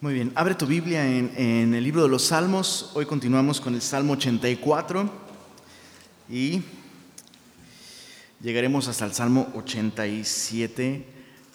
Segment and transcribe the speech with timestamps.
[0.00, 2.92] Muy bien, abre tu Biblia en, el libro de los Salmos.
[2.94, 5.10] Hoy continuamos con el Salmo 84
[6.30, 6.62] y
[8.40, 11.04] llegaremos hasta el Salmo 87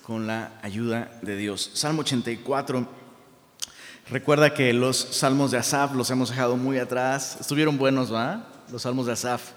[0.05, 1.71] con la ayuda de Dios.
[1.73, 2.85] Salmo 84.
[4.09, 7.37] Recuerda que los salmos de Asaf los hemos dejado muy atrás.
[7.39, 8.49] Estuvieron buenos, ¿va?
[8.69, 9.51] Los salmos de Asaf,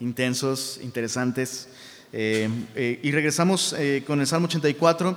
[0.00, 1.68] intensos, interesantes.
[2.12, 5.16] Eh, eh, y regresamos eh, con el Salmo 84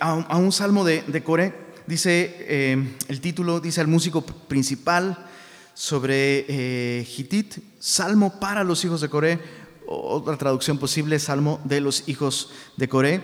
[0.00, 5.26] a, un salmo de, de Coré dice eh, el título, dice el músico principal
[5.74, 9.40] sobre eh, Hitit, Salmo para los hijos de Coré,
[9.88, 13.22] otra traducción posible, Salmo de los hijos de Coré.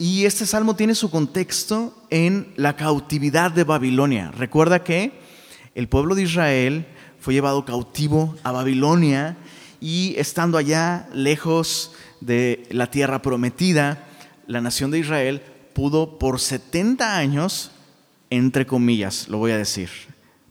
[0.00, 4.32] Y, este salmo tiene su contexto en la cautividad de Babilonia.
[4.32, 5.12] Recuerda que
[5.76, 6.88] el pueblo de Israel
[7.20, 9.36] fue llevado cautivo a Babilonia
[9.80, 14.08] y estando allá lejos de la tierra prometida,
[14.48, 15.42] la nación de Israel
[15.74, 17.70] pudo por 70 años
[18.36, 19.90] entre comillas, lo voy a decir,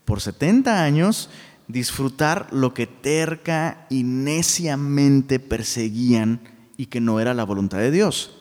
[0.06, 1.30] por 70 años
[1.68, 6.42] disfrutar lo que terca y neciamente perseguían
[6.78, 8.36] y que no era la voluntad de Dios.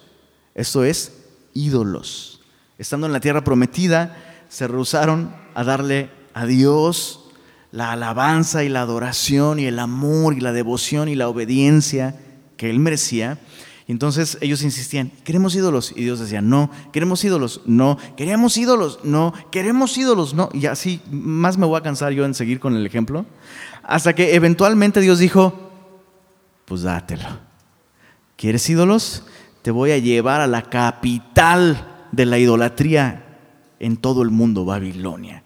[0.54, 1.12] Esto es
[1.54, 2.40] ídolos.
[2.78, 4.16] Estando en la tierra prometida,
[4.48, 7.30] se rehusaron a darle a Dios
[7.70, 12.20] la alabanza y la adoración y el amor y la devoción y la obediencia
[12.56, 13.38] que Él merecía
[13.88, 15.92] entonces ellos insistían, queremos ídolos.
[15.96, 20.48] Y Dios decía, no, queremos ídolos, no, queremos ídolos, no, queremos ídolos, no.
[20.52, 23.26] Y así más me voy a cansar yo en seguir con el ejemplo.
[23.82, 25.70] Hasta que eventualmente Dios dijo,
[26.64, 27.28] pues dátelo.
[28.36, 29.24] ¿Quieres ídolos?
[29.62, 33.38] Te voy a llevar a la capital de la idolatría
[33.78, 35.42] en todo el mundo, Babilonia.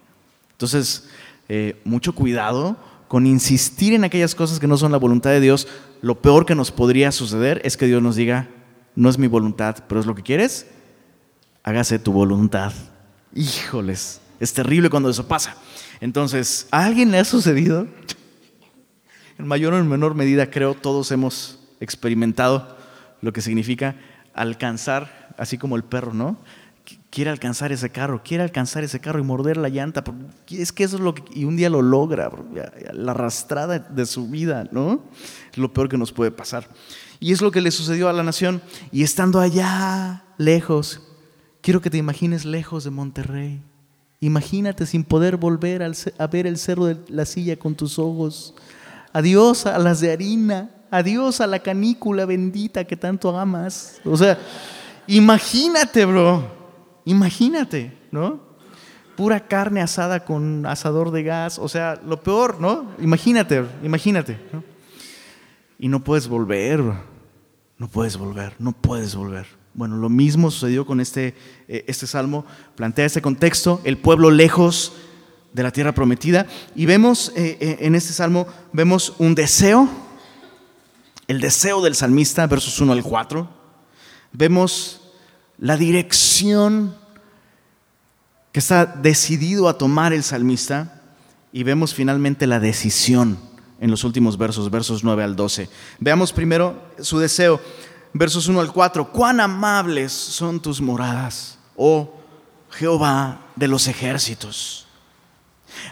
[0.51, 1.09] Entonces,
[1.49, 5.67] eh, mucho cuidado con insistir en aquellas cosas que no son la voluntad de Dios,
[6.07, 8.47] lo peor que nos podría suceder es que Dios nos diga,
[8.95, 10.65] no es mi voluntad, pero es lo que quieres,
[11.63, 12.71] hágase tu voluntad.
[13.35, 15.57] Híjoles, es terrible cuando eso pasa.
[15.99, 17.87] Entonces, ¿a alguien le ha sucedido?
[19.37, 22.77] En mayor o en menor medida, creo, todos hemos experimentado
[23.19, 23.97] lo que significa
[24.33, 26.37] alcanzar, así como el perro, ¿no?
[27.09, 30.03] Quiere alcanzar ese carro, quiere alcanzar ese carro y morder la llanta.
[30.49, 32.31] Es que eso es lo que, y un día lo logra,
[32.93, 35.03] la arrastrada de su vida, ¿no?
[35.51, 36.67] Es lo peor que nos puede pasar.
[37.19, 38.61] Y es lo que le sucedió a la nación.
[38.91, 41.01] Y estando allá, lejos,
[41.61, 43.61] quiero que te imagines lejos de Monterrey.
[44.19, 45.83] Imagínate sin poder volver
[46.17, 48.55] a ver el cerro de la silla con tus ojos.
[49.13, 50.71] Adiós a las de harina.
[50.89, 53.99] Adiós a la canícula bendita que tanto amas.
[54.05, 54.39] O sea,
[55.07, 56.56] imagínate, bro.
[57.07, 58.41] Imagínate, ¿no?
[59.15, 62.91] Pura carne asada con asador de gas, o sea, lo peor, ¿no?
[62.99, 64.37] Imagínate, imagínate.
[65.79, 66.81] Y no puedes volver,
[67.77, 69.47] no puedes volver, no puedes volver.
[69.73, 71.33] Bueno, lo mismo sucedió con este,
[71.69, 74.91] eh, este salmo, plantea este contexto, el pueblo lejos
[75.53, 79.87] de la tierra prometida, y vemos eh, eh, en este salmo, vemos un deseo,
[81.29, 83.49] el deseo del salmista, versos 1 al 4,
[84.33, 85.06] vemos
[85.59, 86.95] la dirección
[88.51, 91.01] que está decidido a tomar el salmista
[91.51, 93.37] y vemos finalmente la decisión
[93.79, 95.69] en los últimos versos, versos 9 al 12.
[95.99, 97.59] Veamos primero su deseo,
[98.13, 99.11] versos 1 al 4.
[99.11, 102.13] Cuán amables son tus moradas, oh
[102.71, 104.87] Jehová de los ejércitos.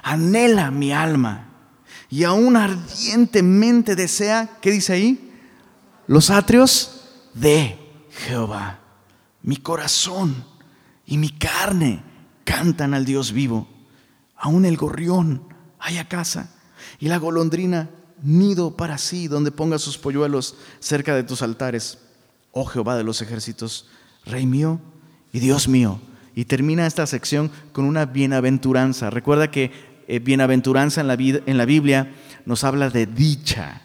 [0.04, 1.50] Anhela mi alma
[2.09, 5.34] y aún ardientemente desea, ¿qué dice ahí?
[6.08, 7.02] Los atrios
[7.34, 7.78] de
[8.12, 8.80] Jehová.
[9.45, 10.44] Mi corazón
[11.06, 12.01] y mi carne
[12.45, 13.67] cantan al Dios vivo.
[14.35, 15.44] Aún el gorrión
[15.79, 16.50] haya casa
[17.00, 17.91] y la golondrina
[18.23, 22.00] nido para sí, donde ponga sus polluelos cerca de tus altares.
[22.53, 23.88] Oh Jehová de los ejércitos,
[24.25, 24.81] Rey mío
[25.31, 26.00] y Dios mío.
[26.33, 29.12] Y termina esta sección con una bienaventuranza.
[29.12, 29.72] Recuerda que
[30.07, 32.16] eh, bienaventuranza en la, en la Biblia
[32.47, 33.83] nos habla de dicha,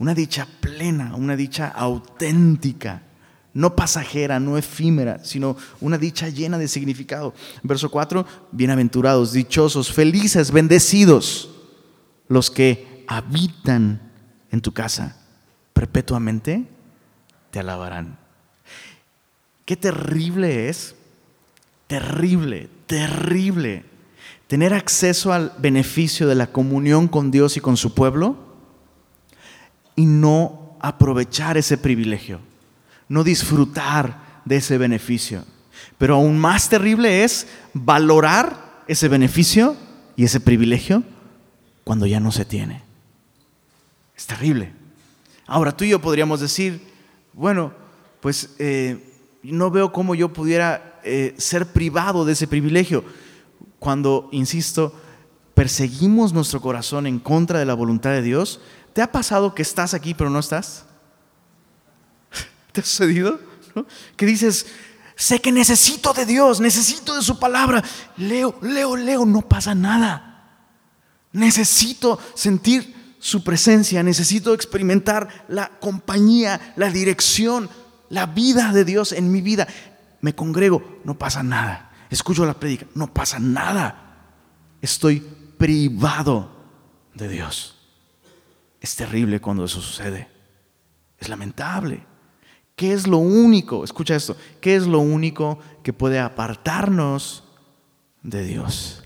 [0.00, 3.04] una dicha plena, una dicha auténtica
[3.52, 7.34] no pasajera, no efímera, sino una dicha llena de significado.
[7.62, 11.50] Verso 4, bienaventurados, dichosos, felices, bendecidos
[12.28, 14.12] los que habitan
[14.52, 15.16] en tu casa,
[15.72, 16.64] perpetuamente
[17.50, 18.18] te alabarán.
[19.64, 20.94] Qué terrible es,
[21.86, 23.84] terrible, terrible,
[24.46, 28.36] tener acceso al beneficio de la comunión con Dios y con su pueblo
[29.96, 32.49] y no aprovechar ese privilegio
[33.10, 35.44] no disfrutar de ese beneficio.
[35.98, 39.76] Pero aún más terrible es valorar ese beneficio
[40.16, 41.02] y ese privilegio
[41.84, 42.82] cuando ya no se tiene.
[44.16, 44.72] Es terrible.
[45.46, 46.80] Ahora tú y yo podríamos decir,
[47.32, 47.72] bueno,
[48.20, 49.12] pues eh,
[49.42, 53.04] no veo cómo yo pudiera eh, ser privado de ese privilegio.
[53.80, 54.94] cuando, insisto,
[55.54, 58.60] perseguimos nuestro corazón en contra de la voluntad de Dios?
[58.92, 60.84] ¿Te ha pasado que estás aquí pero no estás?
[62.72, 63.40] ¿Te ha sucedido?
[64.16, 64.66] Que dices,
[65.16, 67.82] sé que necesito de Dios, necesito de su palabra.
[68.16, 70.66] Leo, leo, leo, no pasa nada.
[71.32, 77.68] Necesito sentir su presencia, necesito experimentar la compañía, la dirección,
[78.08, 79.68] la vida de Dios en mi vida.
[80.20, 81.92] Me congrego, no pasa nada.
[82.10, 84.16] Escucho la prédica, no pasa nada.
[84.80, 86.50] Estoy privado
[87.14, 87.76] de Dios.
[88.80, 90.28] Es terrible cuando eso sucede.
[91.18, 92.09] Es lamentable.
[92.80, 93.84] ¿Qué es lo único?
[93.84, 94.34] Escucha esto.
[94.58, 97.44] ¿Qué es lo único que puede apartarnos
[98.22, 99.04] de Dios?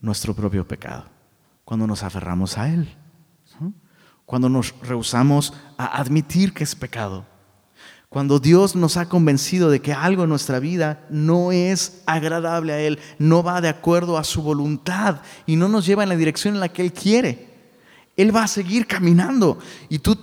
[0.00, 1.04] Nuestro propio pecado.
[1.64, 2.92] Cuando nos aferramos a Él.
[4.24, 7.24] Cuando nos rehusamos a admitir que es pecado.
[8.08, 12.80] Cuando Dios nos ha convencido de que algo en nuestra vida no es agradable a
[12.80, 16.54] Él, no va de acuerdo a su voluntad y no nos lleva en la dirección
[16.54, 17.54] en la que Él quiere.
[18.16, 20.18] Él va a seguir caminando y tú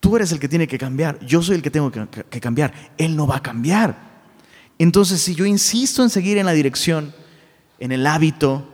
[0.00, 3.14] Tú eres el que tiene que cambiar, yo soy el que tengo que, cambiar, Él
[3.14, 4.10] no va a cambiar.
[4.78, 7.14] Entonces, si yo insisto en seguir en la dirección,
[7.78, 8.66] en el hábito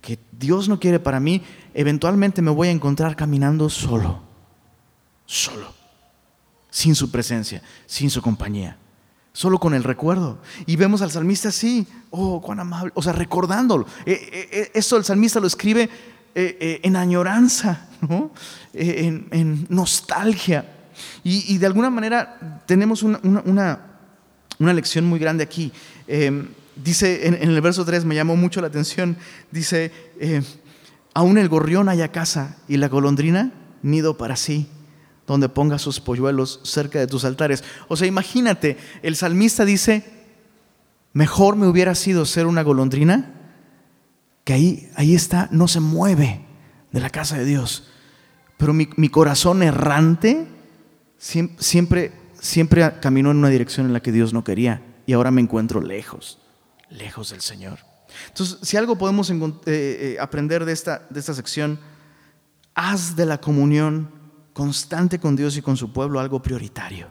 [0.00, 1.42] que Dios no quiere para mí,
[1.74, 4.20] eventualmente me voy a encontrar caminando solo,
[5.26, 5.72] solo,
[6.70, 8.78] sin su presencia, sin su compañía,
[9.32, 10.40] solo con el recuerdo.
[10.66, 13.86] Y vemos al salmista así, oh, cuán amable, o sea, recordándolo.
[14.04, 15.88] Eh, eh, eh, esto el salmista lo escribe
[16.38, 18.30] en añoranza, ¿no?
[18.78, 20.72] Eh, en, nostalgia.
[21.24, 23.20] Y, de alguna manera tenemos una,
[24.58, 25.72] una, lección muy grande aquí.
[26.06, 26.46] Eh,
[26.76, 29.16] dice en, el verso 3, me llamó mucho la atención,
[29.50, 30.42] dice, eh,
[31.14, 34.68] aún el gorrión haya casa y la golondrina nido para sí,
[35.26, 37.64] donde ponga sus polluelos cerca de tus altares.
[37.88, 40.04] O sea, imagínate, el salmista dice,
[41.12, 43.35] mejor me hubiera sido ser una golondrina,
[44.46, 46.46] que ahí, ahí está, no se mueve
[46.92, 47.88] de la casa de Dios.
[48.56, 50.46] Pero mi, corazón errante
[51.18, 55.40] siempre, siempre caminó en una dirección en la que Dios no quería y ahora me
[55.40, 56.38] encuentro lejos,
[56.90, 57.80] lejos del Señor.
[58.28, 61.80] Entonces, si algo podemos eh, eh, aprender de esta, de esta sección,
[62.72, 64.12] haz de la comunión
[64.52, 67.08] constante con Dios y con su pueblo algo prioritario.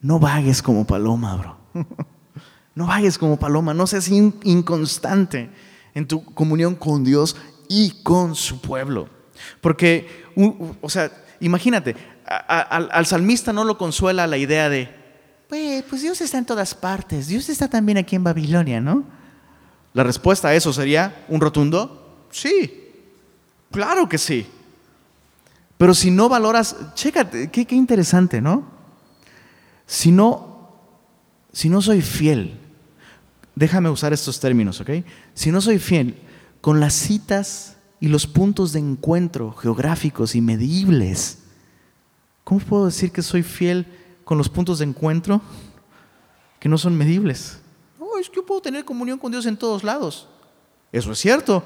[0.00, 1.58] No vagues como paloma, bro.
[2.74, 5.50] No vagues como paloma, no seas inconstante
[5.98, 7.34] en tu comunión con Dios
[7.68, 9.08] y con su pueblo.
[9.60, 10.24] Porque,
[10.80, 11.10] o sea,
[11.40, 14.88] imagínate, al, salmista no lo consuela la idea de,
[15.48, 19.04] pues, pues Dios está en todas partes, Dios está también aquí en Babilonia, ¿no?
[19.92, 22.92] La respuesta a eso sería un rotundo, sí,
[23.72, 24.46] claro que sí.
[25.78, 28.68] Pero si no valoras, chécate, qué, qué interesante, ¿no?
[29.84, 30.70] Si no,
[31.52, 32.67] si no soy fiel,
[33.58, 34.90] déjame usar estos términos, ¿ok?
[35.34, 36.16] Si no soy fiel
[36.60, 41.38] con las citas y los puntos de encuentro geográficos y medibles.
[42.44, 43.86] ¿Cómo puedo decir que soy fiel
[44.24, 45.42] con los puntos de encuentro
[46.60, 47.58] que no son medibles?
[47.98, 50.28] No, es que yo puedo tener comunión con Dios en todos lados.
[50.92, 51.64] Eso es cierto.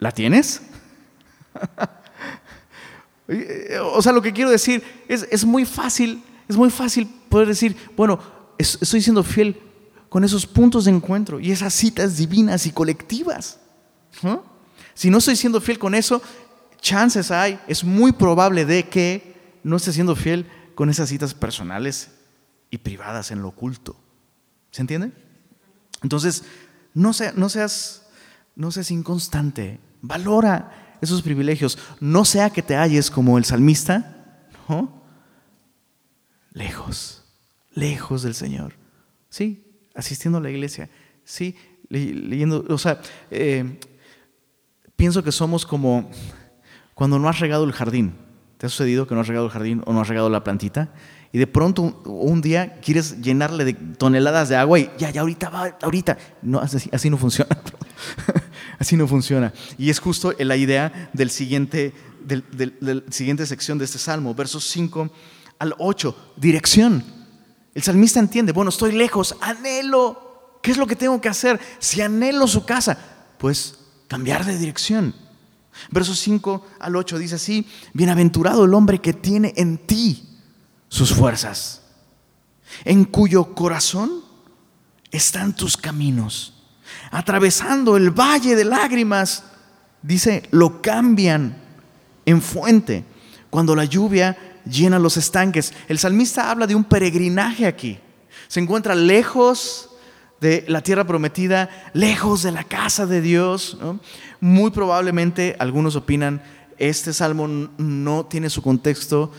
[0.00, 0.60] ¿La tienes?
[3.92, 7.76] o sea, lo que quiero decir es, es, muy fácil, es muy fácil poder decir,
[7.96, 8.18] bueno,
[8.58, 9.60] estoy siendo fiel
[10.14, 13.58] con esos puntos de encuentro y esas citas divinas y colectivas.
[14.94, 16.22] Si no estoy siendo fiel con eso,
[16.80, 20.46] chances hay, es muy probable de que no esté siendo fiel
[20.76, 22.10] con esas citas personales
[22.70, 23.96] y privadas en lo oculto.
[24.70, 25.10] ¿Se entiende?
[26.00, 26.44] Entonces,
[26.94, 28.02] no, no, seas,
[28.54, 35.02] no seas inconstante, valora esos privilegios, no sea que te halles como el salmista, ¿no?
[36.52, 37.24] lejos,
[37.72, 38.74] lejos del Señor.
[39.28, 39.63] Sí,
[39.94, 40.90] asistiendo a la iglesia,
[41.24, 41.56] sí,
[41.88, 43.78] leyendo, o sea, eh,
[44.96, 46.10] pienso que somos como
[46.94, 48.14] cuando no has regado el jardín.
[48.58, 50.90] ¿Te ha sucedido que no has regado el jardín o no has regado la plantita?
[51.32, 55.50] Y de pronto un, día quieres llenarle de toneladas de agua y ya, ya ahorita
[55.50, 56.16] va, ahorita.
[56.42, 57.58] No, así, no funciona.
[58.78, 59.52] así no funciona.
[59.76, 61.92] Y es justo la idea del siguiente,
[62.24, 65.10] del, del siguiente sección de este salmo, versos 5
[65.58, 66.34] al 8.
[66.36, 67.23] Dirección.
[67.74, 70.58] El salmista entiende, bueno, estoy lejos, anhelo.
[70.62, 71.60] ¿Qué es lo que tengo que hacer?
[71.78, 72.96] Si anhelo su casa,
[73.38, 73.78] pues
[74.08, 75.14] cambiar de dirección.
[75.90, 80.38] Versos 5 al 8 dice así, bienaventurado el hombre que tiene en ti
[80.88, 81.82] sus fuerzas,
[82.84, 84.22] en cuyo corazón
[85.10, 86.54] están tus caminos,
[87.10, 89.42] atravesando el valle de lágrimas,
[90.02, 91.56] dice, lo cambian
[92.24, 93.04] en fuente
[93.50, 95.72] cuando la lluvia llena los estanques.
[95.88, 97.98] El salmista habla de un peregrinaje aquí.
[98.48, 99.90] Se encuentra lejos
[100.40, 103.78] de la tierra prometida, lejos de la casa de Dios.
[104.40, 106.42] Muy probablemente algunos opinan,
[106.78, 107.46] este salmo
[107.78, 109.32] no tiene su contexto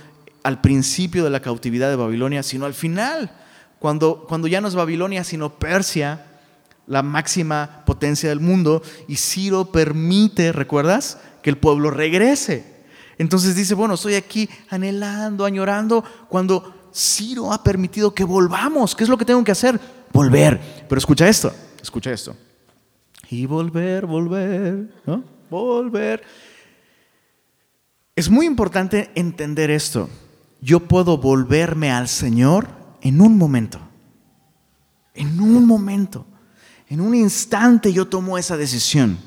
[0.44, 3.32] al principio de la cautividad de Babilonia, sino al final,
[3.80, 6.26] cuando, cuando ya no es Babilonia, sino Persia,
[6.88, 12.75] la máxima potencia del mundo, y Ciro permite, ¿recuerdas?, que el pueblo regrese.
[13.18, 18.96] Entonces dice, bueno, estoy aquí anhelando, añorando, cuando Ciro ha permitido que volvamos.
[18.96, 19.80] ¿Qué es lo que tengo que hacer?
[20.12, 20.86] Volver.
[20.88, 22.36] Pero escucha esto, escucha esto.
[23.30, 25.24] Y volver, volver, ¿no?
[25.50, 26.24] Volver.
[28.16, 30.10] Es muy importante entender esto.
[30.62, 32.68] Yo puedo volverme al Señor
[33.02, 33.80] en un momento.
[35.14, 36.26] En un momento.
[36.88, 39.18] En un instante yo tomo esa decisión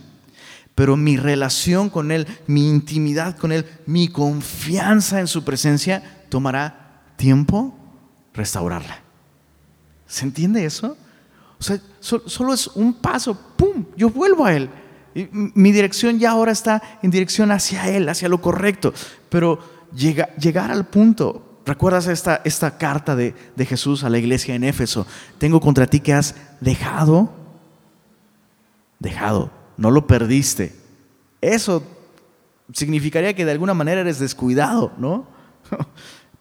[0.79, 7.03] pero mi relación con Él, mi intimidad con Él, mi confianza en su presencia, tomará
[7.17, 7.77] tiempo
[8.33, 9.01] restaurarla.
[10.07, 10.97] ¿Se entiende eso?
[11.59, 13.87] O sea, solo es un paso, ¡pum!
[13.97, 14.71] Yo vuelvo a Él.
[15.33, 18.95] mi dirección ya ahora está en dirección hacia Él, hacia lo correcto.
[19.31, 19.59] Pero
[19.93, 25.09] llegar al punto, ¿recuerdas esta, esta carta de, de Jesús a la iglesia en Éfeso?
[25.39, 27.33] Tengo contra ti que has dejado,
[29.01, 30.77] dejado no lo perdiste.
[31.41, 31.83] Eso
[32.73, 35.27] significaría que de alguna manera eres descuidado, ¿no?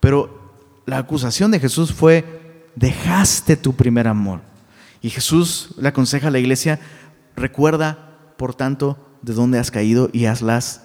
[0.02, 0.54] Pero
[0.86, 4.42] la acusación de Jesús fue, dejaste tu primer amor.
[5.02, 6.80] Y Jesús le aconseja a la iglesia,
[7.36, 10.82] recuerda, por tanto, de dónde has caído y haz las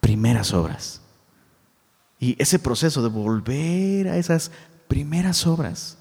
[0.00, 1.02] primeras obras.
[2.18, 4.50] Y ese proceso de volver a esas
[4.88, 5.98] primeras obras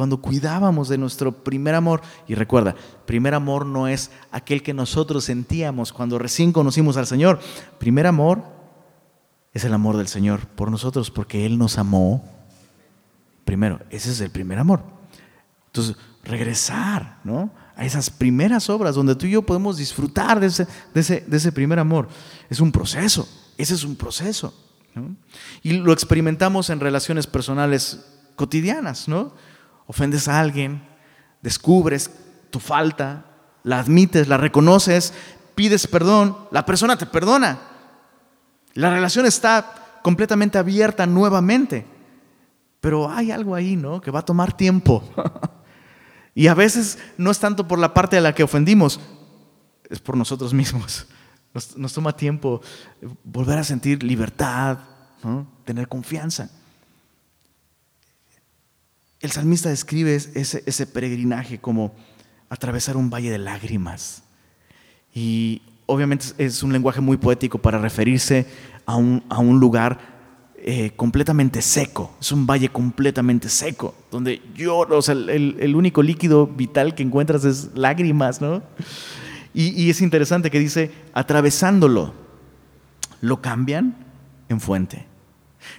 [0.00, 2.00] cuando cuidábamos de nuestro primer amor.
[2.26, 7.38] Y recuerda, primer amor no es aquel que nosotros sentíamos cuando recién conocimos al Señor.
[7.78, 8.42] Primer amor
[9.52, 12.24] es el amor del Señor por nosotros, porque Él nos amó
[13.44, 13.80] primero.
[13.90, 14.80] Ese es el primer amor.
[15.66, 17.50] Entonces, regresar ¿no?
[17.76, 21.78] a esas primeras obras donde tú y yo podemos disfrutar de ese, de ese, primer
[21.78, 22.08] amor.
[22.48, 23.28] Es un proceso,
[23.58, 24.54] ese es un proceso.
[25.62, 29.34] Y lo experimentamos en relaciones personales cotidianas, ¿no?
[29.90, 30.82] Ofendes a alguien,
[31.42, 32.12] descubres
[32.50, 33.24] tu falta,
[33.64, 35.12] la admites, la reconoces,
[35.56, 37.58] pides perdón, la persona te perdona.
[38.74, 41.84] La relación está completamente abierta nuevamente.
[42.80, 44.00] Pero hay algo ahí, ¿no?
[44.00, 45.02] Que va a tomar tiempo.
[46.36, 49.00] y a veces no es tanto por la parte de la que ofendimos,
[49.88, 51.08] es por nosotros mismos.
[51.52, 52.60] Nos, toma tiempo
[53.24, 54.78] volver a sentir libertad,
[55.64, 56.48] tener confianza.
[59.20, 61.94] El salmista describe ese, peregrinaje como
[62.48, 64.22] atravesar un valle de lágrimas.
[65.14, 68.46] Y obviamente es un lenguaje muy poético para referirse
[68.86, 69.98] a un, lugar
[70.56, 72.16] eh, completamente seco.
[72.18, 77.44] Es un valle completamente seco, donde lloro, o sea, el, único líquido vital que encuentras
[77.44, 78.62] es lágrimas, ¿no?
[79.52, 82.14] Y, y es interesante que dice, atravesándolo,
[83.20, 83.96] lo cambian
[84.48, 85.09] en fuente.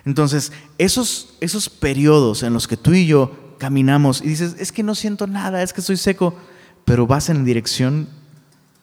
[0.06, 4.84] Entonces, esos, esos periodos en los que tú y yo caminamos y dices, es que
[4.84, 6.36] no siento nada, es que estoy seco,
[6.86, 8.10] pero vas en dirección,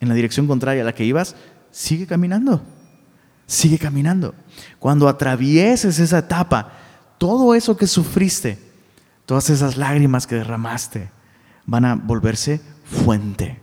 [0.00, 1.34] en la dirección contraria a la que ibas,
[1.70, 2.62] sigue caminando,
[3.46, 4.34] sigue caminando.
[4.78, 6.72] Cuando atravieses esa etapa,
[7.18, 8.58] todo eso que sufriste,
[9.26, 11.10] todas esas lágrimas que derramaste,
[11.66, 13.60] van a volverse fuente.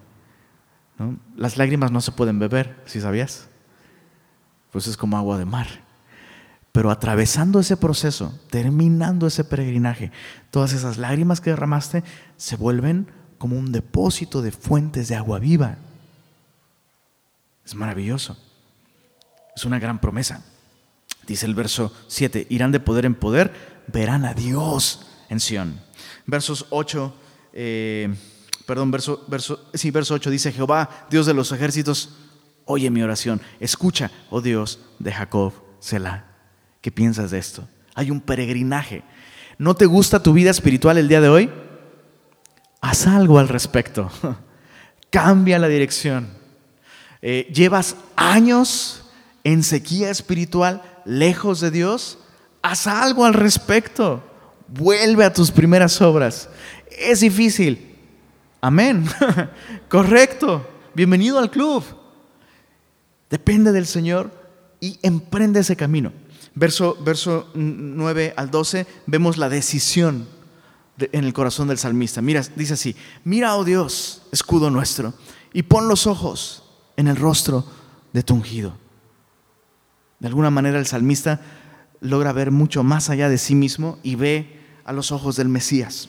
[1.36, 3.48] Las lágrimas no se pueden beber, si sabías?
[4.72, 5.85] Pues es como agua de mar.
[6.75, 10.12] Pero atravesando ese proceso, terminando ese peregrinaje,
[10.51, 12.03] todas esas lágrimas que derramaste
[12.36, 15.77] se vuelven como un depósito de fuentes de agua viva.
[17.65, 18.38] Es maravilloso.
[19.55, 20.44] Es una gran promesa.
[21.25, 23.53] Dice el verso 7, irán de poder en poder,
[23.88, 25.79] verán a Dios en Sión.
[26.25, 27.15] Versos 8,
[27.53, 28.13] eh,
[28.65, 32.17] perdón, verso, verso, sí, verso 8 dice, Jehová, Dios de los ejércitos,
[32.65, 36.35] oye mi oración, escucha, oh Dios de Jacob, Selah.
[36.86, 37.68] ¿Qué piensas de esto?
[37.96, 39.01] Hay un peregrinaje.
[39.58, 41.50] ¿No te gusta tu vida espiritual el día de hoy?
[42.80, 44.12] Haz algo al respecto.
[45.10, 46.27] Cambia la dirección.
[47.24, 49.04] Eh, ¿Llevas años
[49.44, 52.20] en sequía espiritual lejos de Dios?
[52.62, 54.24] Haz algo al respecto.
[54.68, 56.50] Vuelve a tus primeras obras.
[56.92, 57.96] Es difícil.
[58.62, 59.08] Amén.
[59.89, 60.70] Correcto.
[60.94, 61.84] Bienvenido al club.
[63.32, 64.30] Depende del Señor
[64.80, 66.13] y emprende ese camino.
[66.55, 70.25] Verso, verso 9 al 12, vemos la decisión
[70.97, 72.21] en el corazón del salmista.
[72.21, 72.95] Mira, dice así,
[73.25, 75.13] mira, oh Dios, escudo nuestro,
[75.51, 76.63] y pon los ojos
[76.95, 77.65] en el rostro
[78.13, 78.77] de tu ungido.
[80.19, 81.41] De alguna manera el salmista
[82.00, 86.07] logra ver mucho más allá de sí mismo y ve a los ojos del Mesías.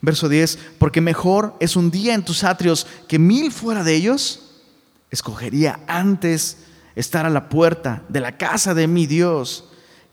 [0.00, 4.62] Verso 10, porque mejor es un día en tus atrios que mil fuera de ellos,
[5.10, 6.58] escogería antes
[6.94, 9.67] estar a la puerta de la casa de mi Dios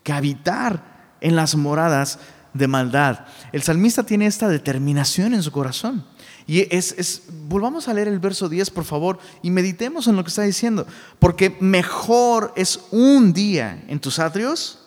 [0.06, 2.20] que habitar en las moradas
[2.54, 3.26] de maldad.
[3.50, 6.06] El salmista tiene esta determinación en su corazón.
[6.46, 10.28] Y es, volvamos a leer el verso 10, por favor, y meditemos en lo que
[10.28, 10.86] está diciendo.
[11.18, 14.78] Porque mejor es un día en tus atrios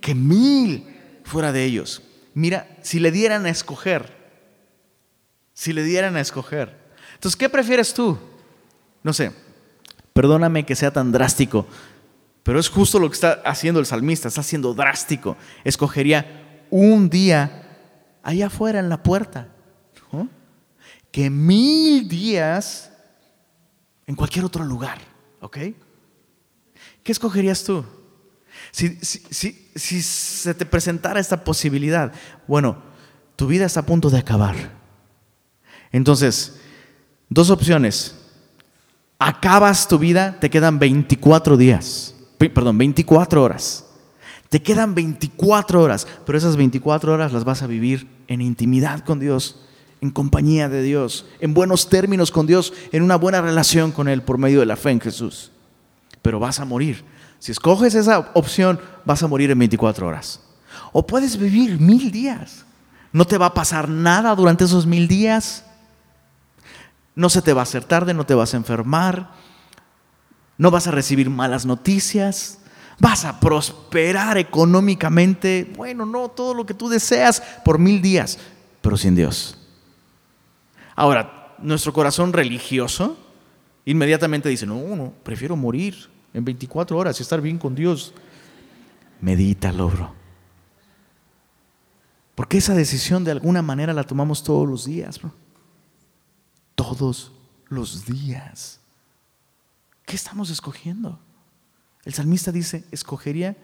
[0.00, 0.84] que mil
[1.22, 2.02] fuera de ellos.
[2.34, 4.12] Mira, si le dieran a escoger,
[5.52, 6.76] si le dieran a escoger.
[7.14, 8.18] Entonces, ¿qué prefieres tú?
[9.04, 9.30] No sé,
[10.12, 11.68] perdóname que sea tan drástico,
[12.46, 15.36] pero es justo lo que está haciendo el salmista, está siendo drástico.
[15.64, 17.66] Escogería un día
[18.22, 19.48] allá afuera en la puerta
[21.10, 22.92] que mil días
[24.06, 24.98] en cualquier otro lugar,
[25.40, 25.56] ¿ok?
[27.02, 27.84] ¿Qué escogerías tú?
[28.70, 32.12] Si, si, se te presentara esta posibilidad,
[32.46, 32.80] bueno,
[33.34, 34.54] tu vida está a punto de acabar.
[35.90, 36.60] Entonces,
[37.28, 38.14] dos opciones.
[39.18, 43.84] Acabas tu vida, te quedan 24 días, perdón, 24 horas.
[44.48, 49.18] Te quedan 24 horas, pero esas 24 horas las vas a vivir en intimidad con
[49.18, 49.66] Dios
[50.00, 54.22] en compañía de Dios, en buenos términos con Dios, en una buena relación con Él
[54.22, 55.50] por medio de la fe en Jesús.
[56.22, 57.04] Pero vas a morir.
[57.38, 60.40] Si escoges esa opción, vas a morir en 24 horas.
[60.92, 62.64] O puedes vivir mil días.
[63.12, 65.64] No te va a pasar nada durante esos mil días.
[67.14, 69.30] No se te va a hacer tarde, no te vas a enfermar.
[70.58, 72.58] No vas a recibir malas noticias.
[72.98, 75.70] Vas a prosperar económicamente.
[75.76, 78.38] Bueno, no, todo lo que tú deseas por mil días,
[78.80, 79.58] pero sin Dios.
[80.94, 83.18] Ahora, nuestro corazón religioso
[83.84, 88.14] inmediatamente dice, no, no, prefiero morir en 24 horas y estar bien con Dios.
[89.20, 90.14] Medítalo, bro.
[92.34, 95.32] Porque esa decisión de alguna manera la tomamos todos los días, bro.
[96.74, 97.32] Todos
[97.68, 98.80] los días.
[100.06, 101.18] ¿Qué estamos escogiendo?
[102.04, 103.56] El salmista dice, escogería,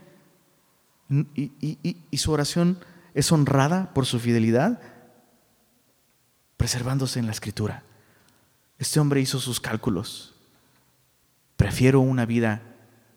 [1.34, 2.78] y, su oración
[3.14, 4.80] es honrada por su fidelidad,
[6.56, 7.84] preservándose en la escritura.
[8.78, 10.34] Este hombre hizo sus cálculos.
[11.56, 12.62] Prefiero una vida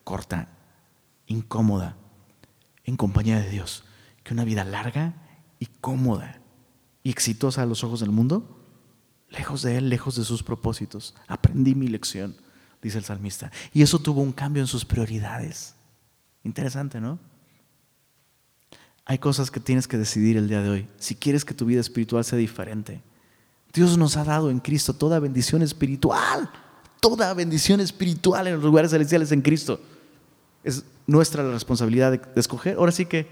[0.04, 0.48] corta,
[1.26, 1.96] incómoda,
[2.84, 3.84] en compañía de Dios,
[4.22, 5.14] que una vida larga
[5.58, 6.40] y cómoda
[7.02, 8.64] y exitosa a los ojos del mundo,
[9.30, 11.16] lejos de Él, lejos de sus propósitos.
[11.26, 12.36] Aprendí mi lección,
[12.82, 13.50] dice el salmista.
[13.72, 15.74] Y eso tuvo un cambio en sus prioridades.
[16.44, 17.18] Interesante, ¿no?
[19.04, 20.88] Hay cosas que tienes que decidir el día de hoy.
[20.98, 23.00] Si quieres que tu vida espiritual sea diferente,
[23.72, 26.50] Dios nos ha dado en Cristo toda bendición espiritual,
[27.00, 29.80] toda bendición espiritual en los lugares celestiales en Cristo.
[30.64, 32.76] Es nuestra responsabilidad de, escoger.
[32.78, 33.28] Ahora sí que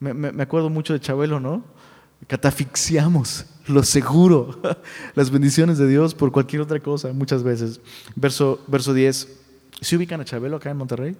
[0.00, 1.64] me, acuerdo mucho de Chabelo, ¿no?
[2.26, 4.60] Catafixiamos lo seguro,
[5.14, 7.80] las bendiciones de Dios por cualquier otra cosa, muchas veces.
[8.16, 9.28] Verso, verso 10.
[9.80, 11.16] ¿Se ubican a Chabelo acá en Monterrey?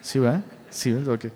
[0.00, 0.42] ¿Sí, va?
[0.70, 1.26] Sí, ok.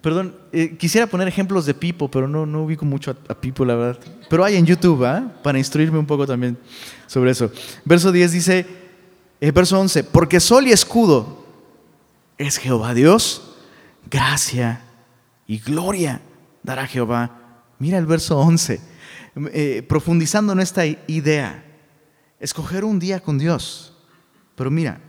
[0.00, 3.74] Perdón, eh, quisiera poner ejemplos de Pipo, pero no, no ubico mucho a, Pipo, la
[3.74, 4.00] verdad.
[4.28, 5.32] Pero hay en YouTube, ¿ah?
[5.42, 6.56] Para instruirme un poco también
[7.06, 7.50] sobre eso.
[7.84, 8.66] Verso 10 dice,
[9.40, 11.44] eh, verso 11, porque sol y escudo
[12.38, 13.56] es Jehová Dios,
[14.10, 14.82] gracia
[15.46, 16.22] y gloria
[16.62, 17.64] dará Jehová.
[17.78, 18.80] Mira el verso 11,
[19.52, 21.64] eh, profundizando en esta idea,
[22.38, 23.96] escoger un día con Dios,
[24.54, 25.00] pero mira,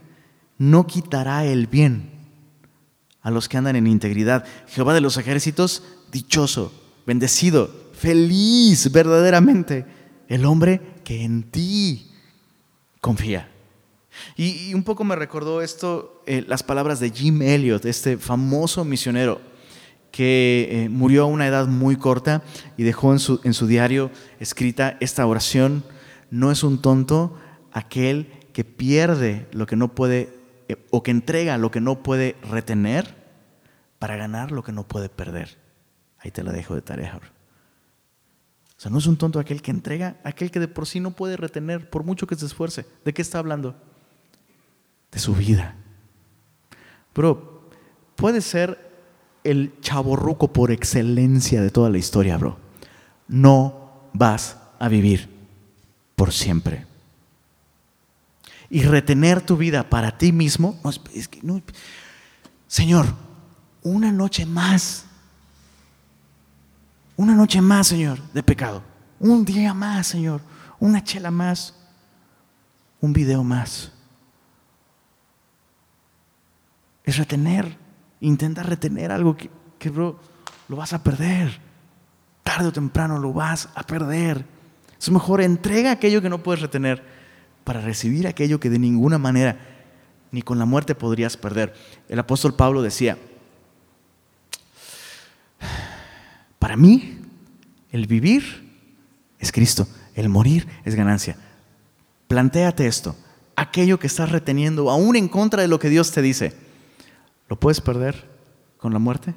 [0.58, 2.12] no quitará el bien
[3.22, 4.46] a los que andan en integridad.
[4.68, 6.74] Jehová de los ejércitos, dichoso,
[7.06, 9.86] bendecido, feliz verdaderamente
[10.28, 12.12] el hombre que en ti
[13.00, 13.50] confía.
[14.36, 19.51] Y, un poco me recordó esto, eh, las palabras de Jim Elliot, este famoso misionero
[20.12, 22.44] que eh, murió a una edad muy corta
[22.78, 25.84] y dejó en su, en su diario escrita esta oración,
[26.30, 27.38] no es un tonto
[27.72, 30.34] aquel que pierde lo que no puede
[30.68, 33.16] eh, o que entrega lo que no puede retener
[34.00, 35.58] para ganar lo que no puede perder.
[36.18, 37.20] Ahí te la dejo de tarea.
[38.78, 41.12] O sea, no es un tonto aquel que entrega, aquel que de por sí no
[41.12, 42.86] puede retener, por mucho que se esfuerce.
[43.06, 43.76] ¿De qué está hablando?
[45.12, 45.76] De su vida.
[47.14, 47.70] Bro,
[48.16, 48.91] puede ser
[49.44, 52.58] el chaborruco por excelencia de toda la historia, bro.
[53.28, 55.30] No vas a vivir
[56.16, 56.86] por siempre.
[58.70, 60.80] Y retener tu vida para ti mismo,
[61.14, 61.62] es que no,
[62.68, 63.06] Señor,
[63.84, 65.06] una noche más,
[67.18, 68.82] una noche más, Señor, de pecado,
[69.20, 70.42] un día más, Señor,
[70.80, 71.76] una chela más,
[73.02, 73.92] un video más.
[77.04, 77.78] Es retener,
[78.22, 80.18] intenta retener algo que, que lo
[80.70, 81.60] vas a perder.
[82.44, 84.46] Tarde o temprano lo vas a perder.
[85.00, 87.04] Es mejor entrega aquello que no puedes retener
[87.64, 89.58] para recibir aquello que de ninguna manera
[90.32, 91.74] ni con la muerte podrías perder.
[92.08, 93.18] El apóstol Pablo decía,
[96.60, 97.20] para mí
[97.92, 98.72] el vivir
[99.40, 101.36] es Cristo, el morir es ganancia.
[102.28, 103.16] Plantéate esto,
[103.56, 106.54] aquello que estás reteniendo, aún en contra de lo que Dios te dice,
[107.52, 108.30] ¿lo puedes perder
[108.78, 109.36] con la muerte?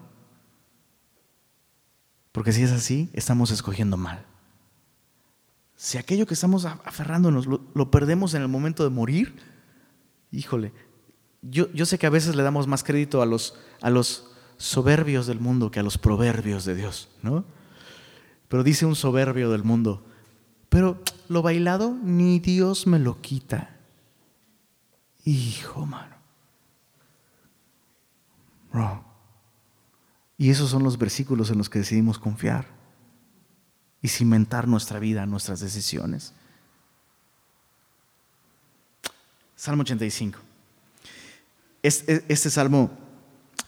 [2.31, 4.25] Porque si es así, estamos escogiendo mal.
[5.75, 9.35] Si aquello que estamos aferrándonos lo, perdemos en el momento de morir,
[10.31, 10.73] híjole,
[11.43, 15.27] yo, yo, sé que a veces le damos más crédito a los, a los soberbios
[15.27, 17.45] del mundo que a los proverbios de Dios, ¿no?
[18.47, 20.07] Pero dice un soberbio del mundo,
[20.69, 23.77] pero lo bailado ni Dios me lo quita.
[25.25, 26.15] Hijo, mano.
[30.37, 32.67] Y esos son los versículos en los que decidimos confiar
[34.03, 36.33] y cimentar nuestra vida, nuestras decisiones.
[39.57, 40.39] Salmo 85.
[41.83, 42.91] Este, salmo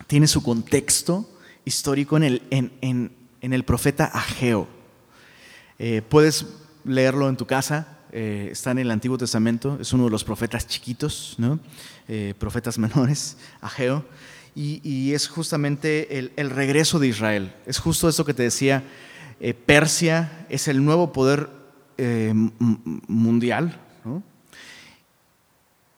[0.06, 1.28] tiene su contexto
[1.64, 4.68] histórico en el, en, el profeta Ageo.
[5.78, 6.46] Eh, puedes
[6.84, 10.66] leerlo en tu casa, eh, está en el Antiguo Testamento, es uno de los profetas
[10.66, 11.60] chiquitos, ¿no?
[12.08, 14.04] Eh, profetas menores, Ageo,
[14.56, 17.52] y, es justamente el, regreso de Israel.
[17.66, 18.84] Es justo eso que te decía
[19.38, 21.50] eh, Persia es el nuevo poder
[21.98, 22.32] eh,
[23.06, 23.80] mundial,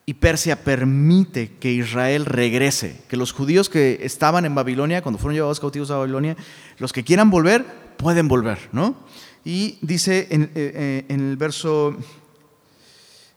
[0.07, 5.35] y Persia permite que Israel regrese, que los judíos que estaban en Babilonia, cuando fueron
[5.35, 6.35] llevados cautivos a Babilonia,
[6.79, 7.67] los que quieran volver,
[7.99, 8.97] pueden volver, ¿no?
[9.45, 11.95] Y dice en, eh, el verso,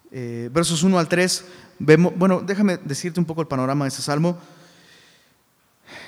[0.10, 1.46] versos 1 al 3,
[1.80, 4.38] vemos, bueno, déjame decirte un poco el panorama de este salmo,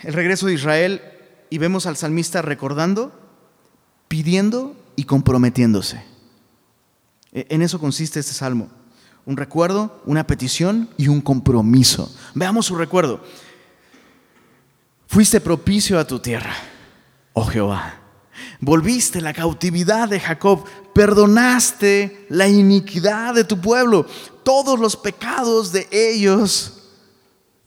[0.03, 1.01] el regreso de Israel,
[1.49, 3.23] y vemos al salmista recordando
[4.13, 6.03] pidiendo y comprometiéndose.
[7.31, 8.69] E, en eso consiste este salmo.
[9.25, 12.13] Un recuerdo, una petición y un compromiso.
[12.35, 13.23] Veamos su recuerdo.
[15.07, 16.53] Fuiste propicio a tu tierra,
[17.33, 18.01] oh Jehová.
[18.59, 20.63] Volviste la cautividad de Jacob,
[20.93, 24.05] perdonaste la iniquidad de tu pueblo,
[24.43, 26.83] todos los pecados de ellos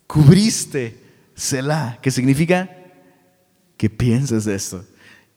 [0.06, 1.05] cubriste.
[1.36, 2.68] Selah, ¿qué significa?
[3.76, 4.84] Que pienses de esto.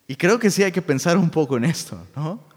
[0.07, 2.49] Y creo que sí hay que pensar un poco en esto, ¿no?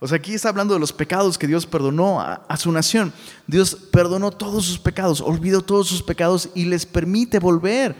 [0.00, 3.12] O sea, aquí está hablando de los pecados que Dios perdonó a, su nación.
[3.46, 7.94] Dios perdonó todos sus pecados, olvidó todos sus pecados y les permite volver.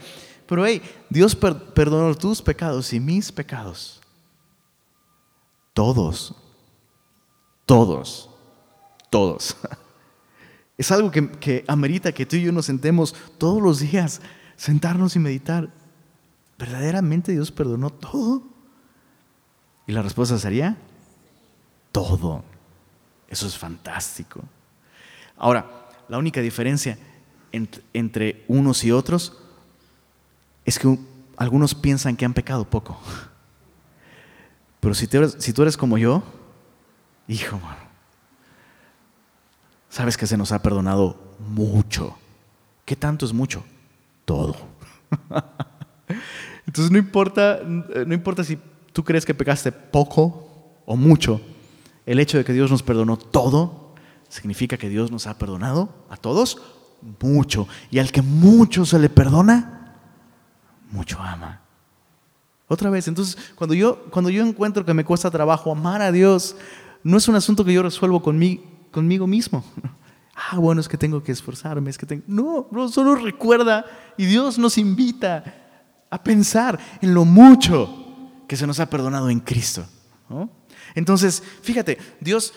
[0.47, 4.01] Pero hey, Dios perdonó tus pecados y mis pecados.
[5.73, 6.35] Todos.
[7.65, 8.29] Todos.
[9.09, 9.55] Todos.
[10.77, 14.19] Es algo que, que amerita que tú y yo nos sentemos todos los días,
[14.61, 15.69] sentarnos y meditar.
[16.59, 18.43] ¿Verdaderamente Dios perdonó todo?
[19.87, 20.77] Y la respuesta sería
[21.91, 22.43] todo.
[23.27, 24.43] Eso es fantástico.
[25.35, 26.99] Ahora, la única diferencia
[27.51, 29.35] entre, unos y otros
[30.63, 30.95] es que
[31.37, 33.01] algunos piensan que han pecado poco.
[34.79, 36.21] Pero si, tú eres como yo,
[37.27, 37.59] hijo,
[39.89, 42.15] sabes que se nos ha perdonado mucho.
[42.85, 43.63] ¿Qué tanto es mucho?
[44.31, 44.55] Todo.
[46.65, 48.57] Entonces no importa, no importa si
[48.93, 51.41] tú crees que pecaste poco o mucho,
[52.05, 53.93] el hecho de que Dios nos perdonó todo
[54.29, 56.61] significa que Dios nos ha perdonado a todos
[57.19, 57.67] mucho.
[57.89, 59.97] Y al que mucho se le perdona,
[60.91, 61.59] mucho ama.
[62.69, 66.55] Otra vez, entonces, cuando yo, cuando yo encuentro que me cuesta trabajo amar a Dios,
[67.03, 69.61] no es un asunto que yo resuelvo conmigo mismo.
[70.35, 72.23] Ah, bueno, es que tengo que esforzarme, es que tengo...
[72.27, 73.85] No, no, solo recuerda
[74.17, 75.43] y Dios nos invita
[76.09, 79.85] a pensar en lo mucho que se nos ha perdonado en Cristo.
[80.95, 82.53] Entonces, fíjate, Dios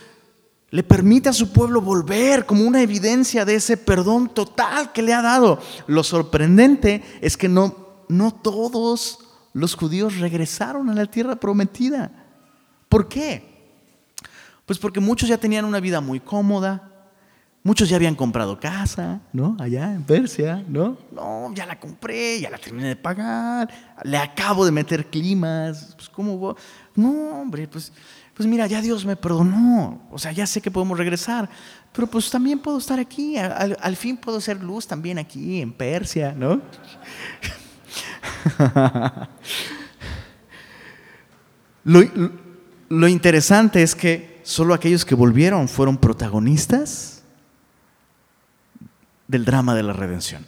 [0.70, 5.14] le permite a su pueblo volver como una evidencia de ese perdón total que le
[5.14, 5.60] ha dado.
[5.86, 9.20] Lo sorprendente es que no, no todos
[9.52, 12.10] los judíos regresaron a la tierra prometida.
[12.88, 13.54] ¿Por qué?
[14.66, 16.93] Pues porque muchos ya tenían una vida muy cómoda,
[17.66, 19.56] Muchos ya habían comprado casa, ¿no?
[19.58, 20.98] Allá en Persia, ¿no?
[21.10, 23.72] No, ya la compré, ya la terminé de pagar,
[24.02, 26.54] le acabo de meter climas, pues ¿cómo
[26.94, 27.90] No, hombre, pues,
[28.34, 31.48] pues mira, ya Dios me perdonó, o sea, ya sé que podemos regresar,
[31.94, 36.34] pero pues también puedo estar aquí, al, fin puedo ser luz también aquí en Persia,
[36.36, 36.60] ¿no?
[41.84, 42.02] lo,
[42.90, 47.13] lo interesante es que solo aquellos que volvieron fueron protagonistas
[49.28, 50.46] del drama de la redención.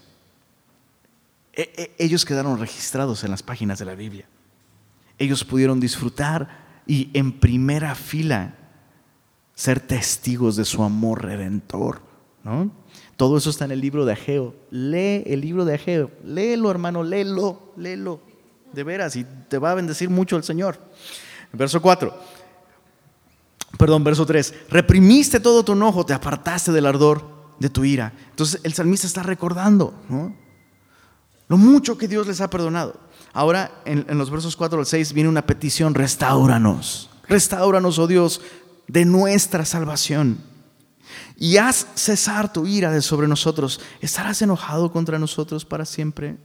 [1.52, 4.26] E, e, ellos quedaron registrados en las páginas de la Biblia.
[5.18, 8.54] Ellos pudieron disfrutar y en primera fila
[9.54, 12.02] ser testigos de su amor redentor.
[12.44, 12.70] ¿no?
[13.16, 14.54] Todo eso está en el libro de Ageo.
[14.70, 16.10] Lee el libro de Ageo.
[16.22, 18.20] Léelo, hermano, léelo, léelo.
[18.72, 20.78] De veras, y te va a bendecir mucho el Señor.
[21.52, 22.14] Verso 4.
[23.78, 24.54] Perdón, verso 3.
[24.68, 28.12] Reprimiste todo tu enojo, te apartaste del ardor de tu ira.
[28.30, 29.94] Entonces el salmista está recordando
[31.48, 33.00] lo mucho que Dios les ha perdonado.
[33.32, 37.10] Ahora en, en los versos 4 al 6 viene una petición, restauranos.
[37.28, 38.40] Restauranos, oh Dios,
[38.88, 40.38] de nuestra salvación
[41.36, 43.80] y haz cesar tu ira de sobre nosotros.
[44.00, 46.38] ¿Estarás enojado contra nosotros para siempre?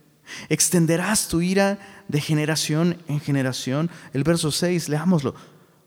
[0.49, 3.89] ¿Extenderás tu ira de generación en generación?
[4.13, 5.35] El verso 6, leámoslo.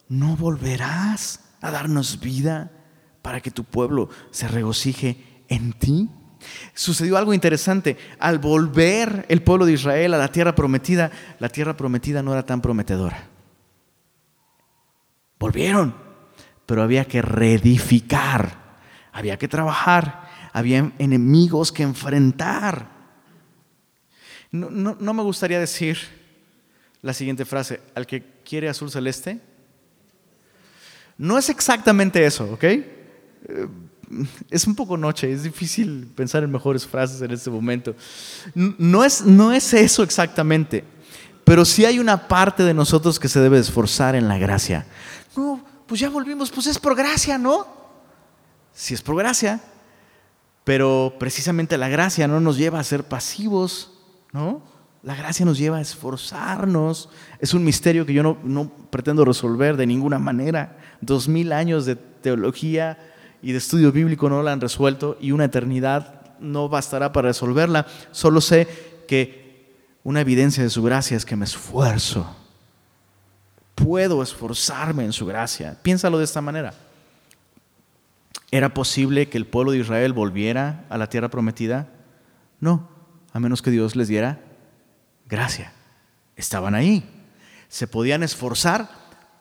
[0.09, 2.71] ¿No volverás a darnos vida
[3.25, 5.17] para que tu pueblo se regocije
[5.49, 6.11] en ti?
[6.75, 7.97] Sucedió algo interesante.
[8.21, 11.11] Al volver el pueblo de Israel a la tierra prometida,
[11.41, 13.29] la tierra prometida no era tan prometedora.
[15.39, 15.95] Volvieron,
[16.67, 18.63] pero había que reedificar
[19.15, 22.91] había que trabajar, había enemigos que enfrentar.
[24.51, 25.99] No, me gustaría decir
[27.01, 29.41] la siguiente frase, al que quiere azul celeste.
[31.17, 32.65] No es exactamente eso, ¿ok?
[33.49, 33.67] Eh,
[34.51, 37.95] es un poco noche, es difícil pensar en mejores frases en este momento.
[38.55, 40.85] No es, no es eso exactamente,
[41.45, 44.87] pero sí hay una parte de nosotros que se debe esforzar en la gracia.
[45.37, 47.75] No, pues ya volvimos, pues es por gracia, ¿no?
[48.75, 49.61] si es por gracia,
[50.65, 53.93] pero precisamente la gracia no nos lleva a ser pasivos,
[54.33, 54.63] ¿no?
[55.03, 57.11] La gracia nos lleva a esforzarnos.
[57.39, 60.79] Es un misterio que yo no, no pretendo resolver de ninguna manera.
[61.03, 63.14] Dos mil años de teología
[63.45, 67.87] y de estudio bíblico no la han resuelto y una eternidad no bastará para resolverla.
[68.11, 68.67] Solo sé
[69.07, 69.69] que
[70.03, 72.35] una evidencia de su gracia es que me esfuerzo.
[73.75, 75.77] Puedo esforzarme en su gracia.
[75.83, 76.73] Piénsalo de esta manera.
[78.51, 81.89] ¿Era posible que el pueblo de Israel volviera a la tierra prometida?
[82.61, 82.89] No,
[83.35, 84.41] a menos que Dios les diera
[85.29, 85.75] gracia.
[86.35, 87.05] Estaban ahí.
[87.69, 88.89] Se podían esforzar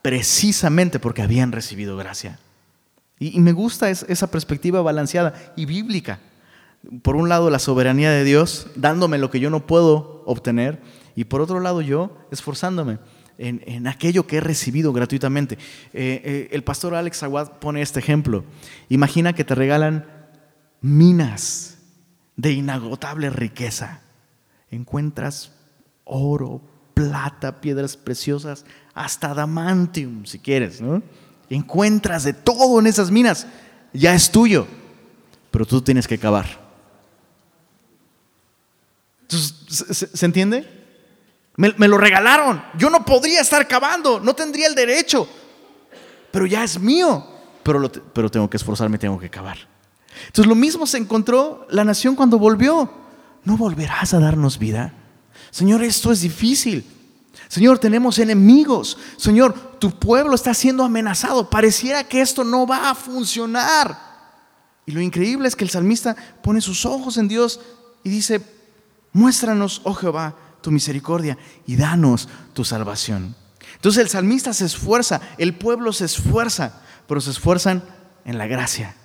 [0.02, 2.38] precisamente porque habían recibido gracia.
[3.32, 6.20] Y, me gusta esa perspectiva balanceada y bíblica.
[7.02, 10.82] Por un lado, la soberanía de Dios, dándome lo que yo no puedo obtener,
[11.16, 13.00] y por otro lado, yo esforzándome
[13.38, 15.56] en, aquello que he recibido gratuitamente.
[15.94, 18.44] Eh, eh, el pastor Alex Aguad pone este ejemplo.
[18.90, 20.06] Imagina que te regalan
[20.82, 21.78] minas
[22.36, 24.02] de inagotable riqueza.
[24.70, 25.54] Encuentras
[26.04, 26.62] oro,
[26.94, 31.02] plata, piedras preciosas, hasta adamantium, si quieres, ¿no?
[31.50, 33.48] Encuentras de todo en esas minas.
[33.94, 34.68] Ya es tuyo,
[35.52, 36.64] pero tú tienes que cavar.
[39.68, 40.84] ¿se entiende?
[41.56, 42.64] Me, lo regalaron.
[42.78, 45.28] Yo no podría estar cavando, no tendría el derecho.
[46.32, 47.26] Pero ya es mío.
[47.64, 49.58] Pero, pero tengo que esforzarme, tengo que cavar.
[50.28, 52.92] Entonces lo mismo se encontró la nación cuando volvió.
[53.44, 54.94] ¿No volverás a darnos vida?
[55.52, 56.86] Señor, esto es difícil.
[57.48, 58.98] Señor, tenemos enemigos.
[59.18, 61.50] Señor, tu pueblo está siendo amenazado.
[61.50, 63.98] Pareciera que esto no va a funcionar.
[64.86, 67.60] Y lo increíble es que el salmista pone sus ojos en Dios
[68.04, 68.42] y dice,
[69.14, 73.36] muéstranos, oh Jehová, tu misericordia y danos tu salvación.
[73.76, 77.84] Entonces el salmista se esfuerza, el pueblo se esfuerza, pero se esfuerzan
[78.26, 78.96] en la gracia.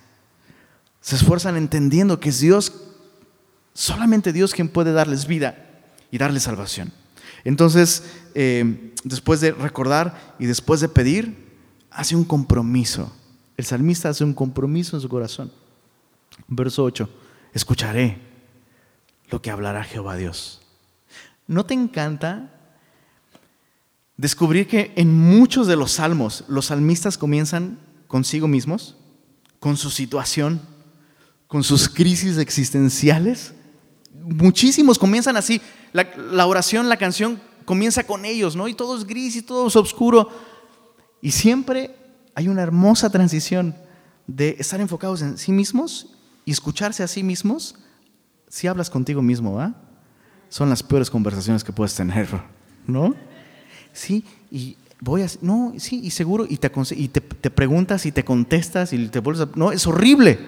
[1.01, 2.73] Se esfuerzan entendiendo que es Dios,
[3.73, 6.91] solamente Dios quien puede darles vida y darles salvación.
[7.43, 8.03] Entonces,
[8.35, 11.49] eh, después de recordar y después de pedir,
[11.91, 13.13] hace un compromiso.
[13.57, 15.51] El salmista hace un compromiso en su corazón.
[16.47, 17.09] Verso 8,
[17.53, 18.17] escucharé
[19.29, 20.61] lo que hablará Jehová Dios.
[21.47, 22.51] ¿No te encanta
[24.17, 28.95] descubrir que en muchos de los salmos los salmistas comienzan consigo mismos,
[29.59, 30.61] con su situación,
[31.47, 33.53] con sus crisis existenciales?
[34.35, 35.61] Muchísimos comienzan así.
[35.93, 38.67] La, oración, la canción comienza con ellos, ¿no?
[38.67, 40.29] Y todo es gris y todo es oscuro.
[41.21, 41.95] Y siempre
[42.35, 43.75] hay una hermosa transición
[44.27, 46.07] de estar enfocados en sí mismos
[46.45, 47.75] y escucharse a sí mismos
[48.47, 49.75] si hablas contigo mismo, ¿va?
[50.49, 52.27] son las peores conversaciones que puedes tener,
[52.87, 53.15] ¿no?
[53.93, 55.27] Sí, y voy a...
[55.41, 59.47] No, sí, y seguro, y te, y te, preguntas y te contestas y te vuelves
[59.47, 59.51] a...
[59.55, 60.39] No, es horrible.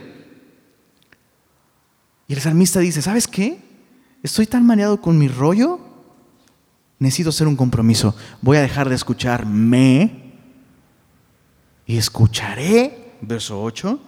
[2.27, 3.59] Y el salmista dice, ¿sabes qué?
[4.23, 5.79] Estoy tan mareado con mi rollo,
[6.99, 8.15] necesito hacer un compromiso.
[8.41, 10.33] Voy a dejar de escucharme
[11.85, 13.99] y escucharé, verso 8,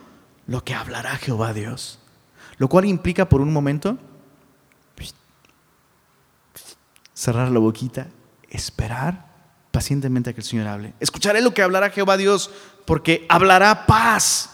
[0.48, 2.00] lo que hablará Jehová Dios.
[2.58, 3.98] Lo cual implica por un momento
[7.14, 8.08] cerrar la boquita,
[8.50, 9.34] esperar
[9.72, 10.94] pacientemente a que el Señor hable.
[11.00, 12.52] Escucharé lo que hablará Jehová Dios,
[12.86, 14.50] porque hablará paz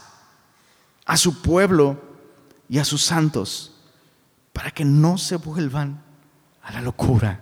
[1.05, 1.99] a su pueblo
[2.69, 3.78] y a sus santos,
[4.59, 6.03] para que no se vuelvan
[6.61, 7.39] a la locura.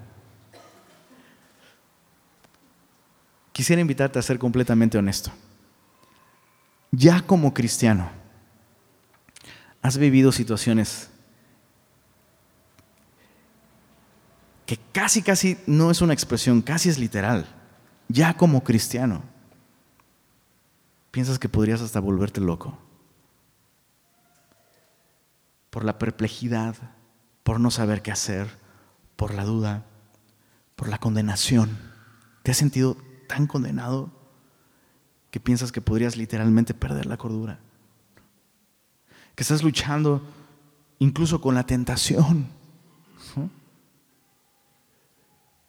[3.52, 5.32] Quisiera invitarte a ser completamente honesto.
[6.92, 8.08] Ya como cristiano,
[9.82, 11.10] has vivido situaciones
[14.68, 17.48] que casi, casi no es una expresión, casi es literal.
[18.10, 19.24] Ya como cristiano,
[21.10, 22.78] piensas que podrías hasta volverte loco
[25.72, 26.76] por la perplejidad,
[27.48, 28.50] por no saber qué hacer,
[29.16, 29.86] por la duda,
[30.76, 31.80] por la condenación.
[32.44, 32.98] ¿Te has sentido
[33.30, 34.12] tan condenado
[35.32, 37.60] que piensas que podrías literalmente perder la cordura?
[39.34, 40.22] Que estás luchando
[41.00, 42.50] incluso con la tentación.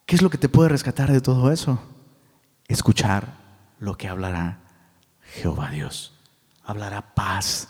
[0.05, 1.81] ¿Qué es lo que te puede rescatar de todo eso?
[2.67, 3.37] Escuchar
[3.79, 4.59] lo que hablará
[5.21, 6.13] Jehová Dios.
[6.65, 7.69] Hablará paz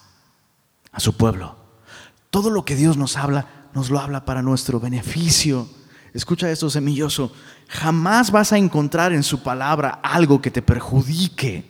[0.91, 1.57] a su pueblo.
[2.31, 5.65] Todo lo que Dios nos habla, nos lo habla para nuestro beneficio.
[6.13, 7.31] Escucha esto, semilloso.
[7.69, 11.63] Jamás vas a encontrar en su palabra algo que te perjudique.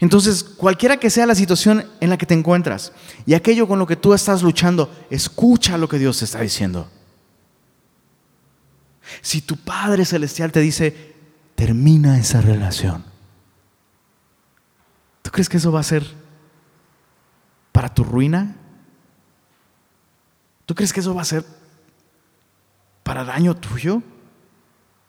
[0.00, 2.92] Entonces, cualquiera que sea la situación en la que te encuentras
[3.26, 6.90] y aquello con lo que tú estás luchando, escucha lo que Dios te está diciendo.
[9.20, 11.14] Si tu Padre Celestial te dice,
[11.54, 13.04] termina esa relación,
[15.22, 16.04] ¿tú crees que eso va a ser
[17.70, 18.56] para tu ruina?
[20.66, 21.44] ¿Tú crees que eso va a ser
[23.02, 24.02] para daño tuyo?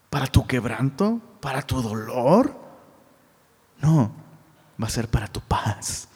[0.09, 1.21] ¿Para tu quebranto?
[1.39, 2.55] ¿Para tu dolor?
[3.81, 4.11] No,
[4.81, 6.07] va a ser para tu paz.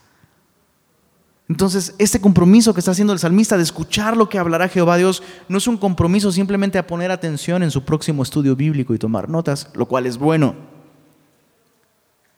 [1.49, 5.23] Entonces, este compromiso que está haciendo el salmista de escuchar lo que hablará Jehová Dios
[5.47, 9.29] no es un compromiso simplemente a poner atención en su próximo estudio bíblico y tomar
[9.29, 10.55] notas, lo cual es bueno.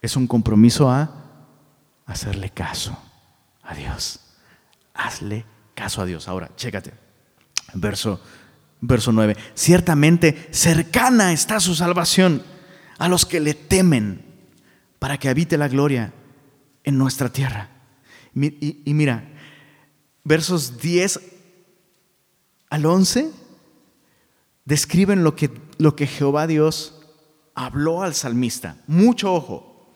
[0.02, 1.10] Es un compromiso a
[2.06, 2.98] hacerle caso
[3.64, 4.20] a Dios.
[4.94, 6.28] Hazle caso a Dios.
[6.28, 6.94] Ahora, chécate.
[7.74, 8.22] Verso,
[8.82, 9.36] verso 9.
[9.54, 12.44] Ciertamente cercana está su salvación
[12.98, 14.26] a los que le temen
[15.00, 16.14] para que habite la gloria
[16.84, 17.70] en nuestra tierra.
[18.36, 19.28] Y, mira,
[20.24, 21.20] versos 10
[22.70, 23.32] al 11
[24.66, 27.02] describen lo que, lo que Jehová Dios
[27.56, 28.78] habló al salmista.
[28.88, 29.96] Mucho ojo,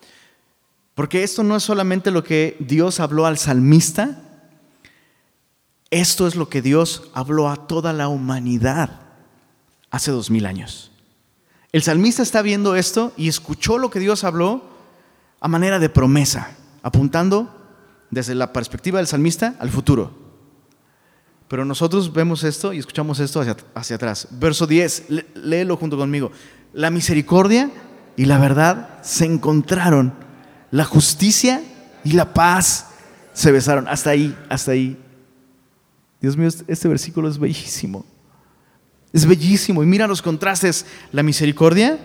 [0.96, 4.33] porque esto no es solamente lo que Dios habló al salmista,
[5.94, 9.02] esto es lo que Dios habló a toda la humanidad
[9.92, 10.92] hace dos mil años.
[11.72, 14.64] El salmista está viendo esto y escuchó lo que Dios habló
[15.40, 17.54] a manera de promesa, apuntando
[18.10, 20.24] desde la perspectiva del salmista al futuro.
[21.48, 23.44] Pero nosotros vemos esto y escuchamos esto
[23.76, 24.28] hacia, atrás.
[24.32, 26.32] Verso 10, léelo junto conmigo.
[26.74, 27.70] La misericordia
[28.16, 30.14] y la verdad se encontraron.
[30.72, 31.62] La justicia
[32.04, 32.88] y la paz
[33.34, 33.88] se besaron.
[33.88, 34.98] Hasta ahí, hasta ahí.
[36.24, 38.06] Dios mío, este, este versículo es bellísimo.
[39.12, 39.84] Es bellísimo.
[39.84, 40.86] Y mira los contrastes.
[41.12, 42.00] La misericordia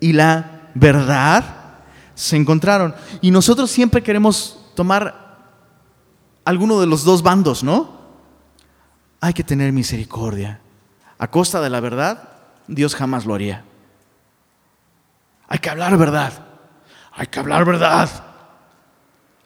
[0.00, 1.74] y la verdad
[2.14, 2.94] se encontraron.
[3.20, 5.36] Y nosotros siempre queremos tomar
[6.42, 8.00] alguno de los dos bandos, ¿no?
[9.20, 10.62] Hay que tener misericordia.
[11.18, 12.30] A costa de la verdad,
[12.66, 13.62] Dios jamás lo haría.
[15.48, 16.32] Hay que hablar verdad.
[17.12, 18.08] Hay que hablar verdad.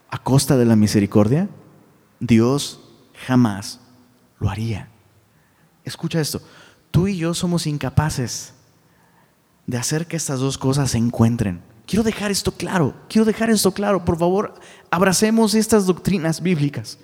[0.08, 1.48] A costa de la misericordia,
[2.20, 2.86] Dios
[3.30, 3.78] jamás
[4.40, 4.88] lo haría.
[5.84, 6.42] Escucha esto.
[6.90, 8.54] Tú y yo somos incapaces
[9.68, 11.62] de hacer que estas dos cosas se encuentren.
[11.86, 14.04] Quiero dejar esto claro, quiero dejar esto claro.
[14.04, 14.54] Por favor,
[14.90, 16.98] abracemos estas doctrinas bíblicas.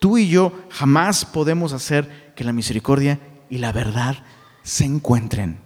[0.00, 4.16] Tú y yo jamás podemos hacer que la misericordia y la verdad
[4.64, 5.60] se encuentren.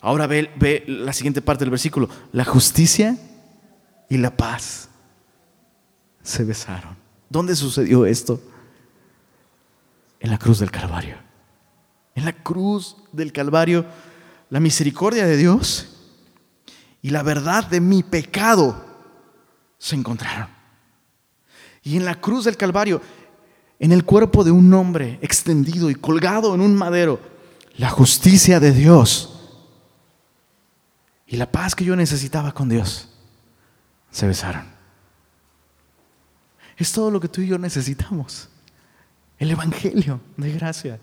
[0.00, 2.08] Ahora ve, ve la siguiente parte del versículo.
[2.32, 3.16] La justicia
[4.08, 4.88] y la paz
[6.24, 7.09] se besaron.
[7.30, 8.40] ¿Dónde sucedió esto?
[10.18, 11.16] En la cruz del Calvario.
[12.14, 13.86] En la cruz del Calvario,
[14.50, 15.96] la misericordia de Dios
[17.00, 18.84] y la verdad de mi pecado
[19.78, 20.48] se encontraron.
[21.82, 23.00] Y en la cruz del Calvario,
[23.78, 27.20] en el cuerpo de un hombre extendido y colgado en un madero,
[27.76, 29.38] la justicia de Dios
[31.26, 33.08] y la paz que yo necesitaba con Dios
[34.10, 34.79] se besaron.
[36.80, 38.48] Es todo lo que tú y yo necesitamos.
[39.38, 40.98] El Evangelio de gracia.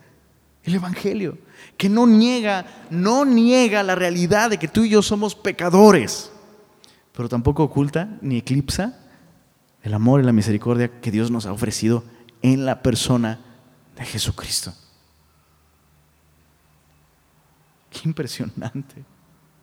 [0.63, 1.38] El Evangelio,
[1.78, 6.32] que no niega, no niega la realidad de que tú y yo somos pecadores,
[7.15, 8.99] pero tampoco oculta ni eclipsa
[9.84, 12.03] el amor y la misericordia que Dios nos ha ofrecido
[12.41, 13.39] en la persona
[13.95, 14.73] de Jesucristo.
[17.91, 19.05] Qué impresionante.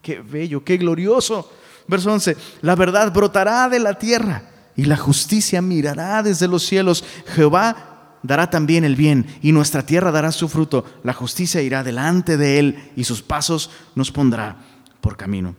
[0.00, 1.52] qué bello, qué glorioso.
[1.88, 7.04] Verso 11, la verdad brotará de la tierra y la justicia mirará desde los cielos.
[7.34, 10.84] Jehová dará también el bien y nuestra tierra dará su fruto.
[11.02, 14.56] La justicia irá delante de él y sus pasos nos pondrá
[15.00, 15.54] por camino.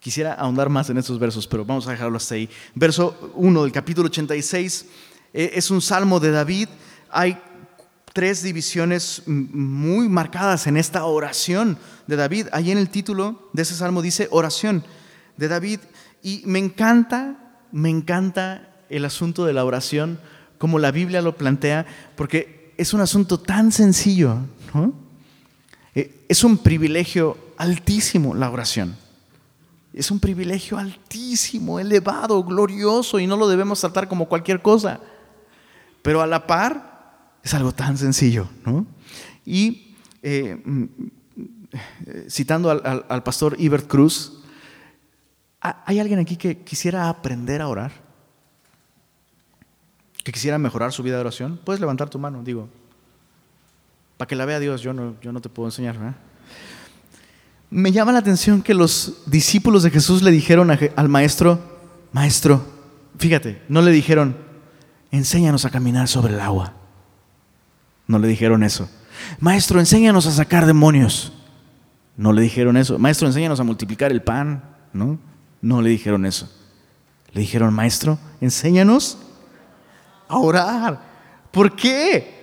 [0.00, 2.48] Quisiera ahondar más en estos versos, pero vamos a dejarlo hasta ahí.
[2.74, 4.86] Verso 1 del capítulo 86
[5.32, 6.68] eh, es un salmo de David.
[7.10, 7.38] Hay
[8.12, 12.46] tres divisiones muy marcadas en esta oración de David.
[12.52, 14.84] Ahí en el título de ese salmo dice oración
[15.36, 15.80] de David.
[16.22, 20.18] Y me encanta, me encanta el asunto de la oración,
[20.58, 24.38] como la Biblia lo plantea, porque es un asunto tan sencillo.
[25.94, 28.96] Eh, es un privilegio altísimo la oración.
[29.92, 35.00] Es un privilegio altísimo, elevado, glorioso y no lo debemos tratar como cualquier cosa.
[36.02, 38.48] Pero a la par es algo tan sencillo.
[39.44, 40.84] Y eh, mm,
[42.28, 44.37] citando al, pastor Ibert Cruz,
[45.60, 47.92] ¿hay alguien aquí que quisiera aprender a orar?
[50.24, 51.60] ¿Que quisiera mejorar su vida de oración?
[51.64, 52.68] Puedes levantar tu mano, digo.
[54.16, 55.96] Para que la vea Dios, yo no, yo no te puedo enseñar.
[57.70, 61.60] Me llama la atención que los discípulos de Jesús le dijeron al maestro,
[62.12, 62.64] maestro,
[63.18, 64.36] fíjate, no le dijeron,
[65.10, 66.74] enséñanos a caminar sobre el agua.
[68.06, 68.88] No le dijeron eso.
[69.38, 71.32] Maestro, enséñanos a sacar demonios.
[72.16, 72.98] No le dijeron eso.
[72.98, 74.64] Maestro, enséñanos a multiplicar el pan.
[74.92, 75.18] No,
[75.60, 76.50] no le dijeron eso.
[77.32, 79.18] Le dijeron, maestro, enséñanos
[80.28, 81.00] a orar.
[81.50, 82.38] ¿Por qué?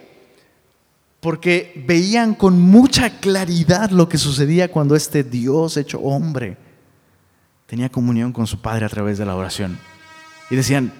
[1.26, 6.56] porque veían con mucha claridad lo que sucedía cuando este Dios hecho hombre
[7.66, 9.80] tenía comunión con su Padre a través de la oración.
[10.52, 10.94] Y decían,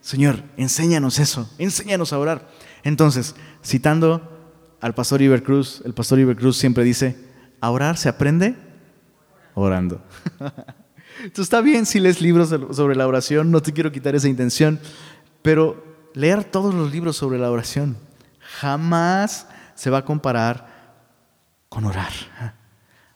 [0.00, 2.48] Señor, enséñanos eso, enséñanos a orar.
[2.84, 7.14] Entonces, citando al pastor Ibercruz, el pastor Ibercruz siempre dice,
[7.60, 8.56] a orar se aprende
[9.52, 10.00] orando.
[11.18, 14.80] Entonces está bien si lees libros sobre la oración, no te quiero quitar esa intención,
[15.42, 17.96] pero leer todos los libros sobre la oración
[18.60, 20.66] jamás se va a comparar
[21.68, 22.12] con orar,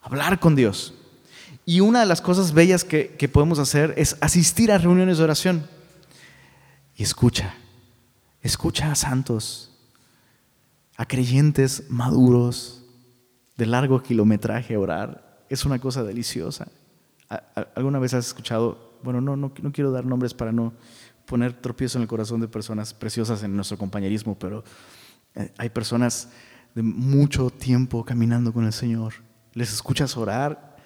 [0.02, 0.94] hablar con Dios.
[1.64, 5.66] Y una de las cosas bellas que, podemos hacer es asistir a reuniones de oración.
[6.96, 7.54] Y escucha,
[8.42, 9.70] escucha a santos,
[10.96, 12.82] a creyentes maduros,
[13.56, 15.44] de largo kilometraje orar.
[15.48, 16.68] Es una cosa deliciosa.
[17.74, 18.98] ¿Alguna vez has escuchado?
[19.02, 20.72] Bueno, no, no, no quiero dar nombres para no
[21.26, 24.64] poner tropiezo en el corazón de personas preciosas en nuestro compañerismo, pero
[25.36, 26.30] eh, hay personas
[26.74, 29.14] de mucho tiempo caminando con el Señor.
[29.54, 30.76] Les escuchas orar,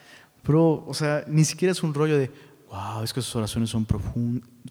[0.43, 2.31] pero, o sea, ni siquiera es un rollo de,
[2.69, 3.87] wow, es que sus oraciones son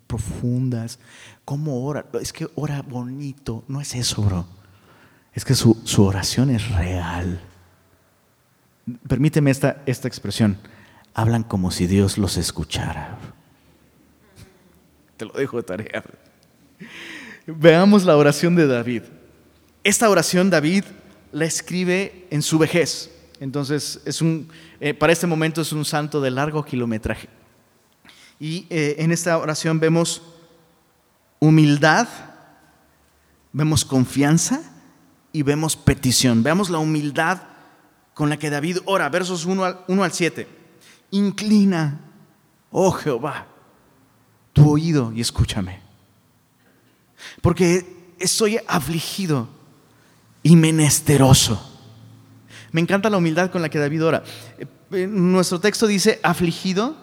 [0.07, 0.99] profundas.
[1.43, 2.05] ¿Cómo ora?
[2.21, 3.63] Es que ora bonito.
[3.67, 4.45] No es eso, bro.
[5.33, 7.41] Es que su, oración es real.
[9.07, 10.57] Permíteme esta, esta expresión.
[11.13, 13.17] Hablan como si Dios los escuchara.
[15.17, 16.03] Te lo dejo de tarea.
[17.45, 19.03] Veamos la oración de David.
[19.83, 20.85] Esta oración David
[21.31, 23.11] la escribe en su vejez.
[23.39, 24.47] Entonces, es un,
[24.79, 27.27] eh, para este momento es un santo de largo kilometraje.
[28.39, 30.21] Y eh, en esta oración vemos
[31.39, 32.07] humildad,
[33.51, 34.61] vemos confianza
[35.31, 36.41] y vemos petición.
[36.41, 37.41] Veamos la humildad
[38.13, 40.62] con la que David ora, versos 1 al, 1 al 7.
[41.13, 42.01] Inclina,
[42.71, 43.45] oh Jehová,
[44.51, 45.79] tu oído y escúchame.
[47.39, 47.85] Porque
[48.17, 49.47] estoy afligido
[50.41, 51.69] y menesteroso.
[52.71, 54.23] Me encanta la humildad con la que David ora.
[54.89, 56.97] Eh, nuestro texto dice afligido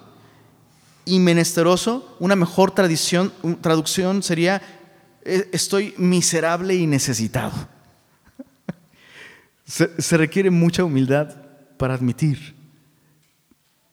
[1.04, 2.16] y menesteroso.
[2.18, 4.60] Una mejor tradición, traducción sería
[5.24, 7.52] eh, estoy miserable y necesitado.
[9.64, 11.32] Se, se requiere mucha humildad
[11.78, 12.59] para admitir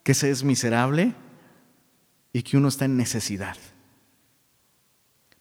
[0.08, 1.14] que se es miserable
[2.32, 3.58] y que uno está en necesidad.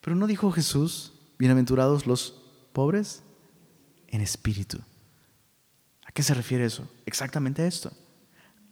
[0.01, 2.43] Pero no dijo Jesús, bienaventurados los
[2.73, 3.23] pobres
[4.09, 4.81] en espíritu.
[6.05, 6.91] ¿A qué se refiere eso?
[7.07, 7.93] Exactamente a esto.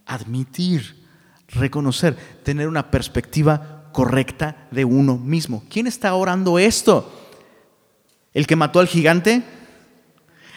[0.05, 1.07] Admitir,
[1.47, 5.62] reconocer, tener una perspectiva correcta de uno mismo.
[5.70, 7.30] ¿Quién está orando esto?
[8.32, 9.45] ¿El que mató al gigante?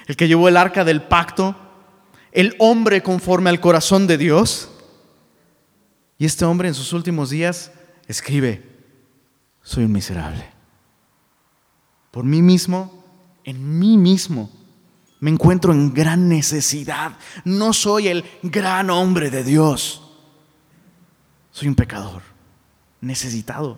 [0.08, 1.56] ¿El que llevó el arca del pacto?
[2.32, 4.72] ¿El hombre conforme al corazón de Dios?
[6.18, 7.72] Y este hombre en sus últimos días
[8.08, 8.64] escribe,
[9.62, 10.46] soy un miserable.
[12.12, 13.04] Por mí mismo,
[13.44, 14.52] en mí mismo,
[15.20, 17.18] me encuentro en gran necesidad.
[17.44, 20.04] No soy el gran hombre de Dios.
[21.52, 22.22] Soy un pecador,
[23.02, 23.78] necesitado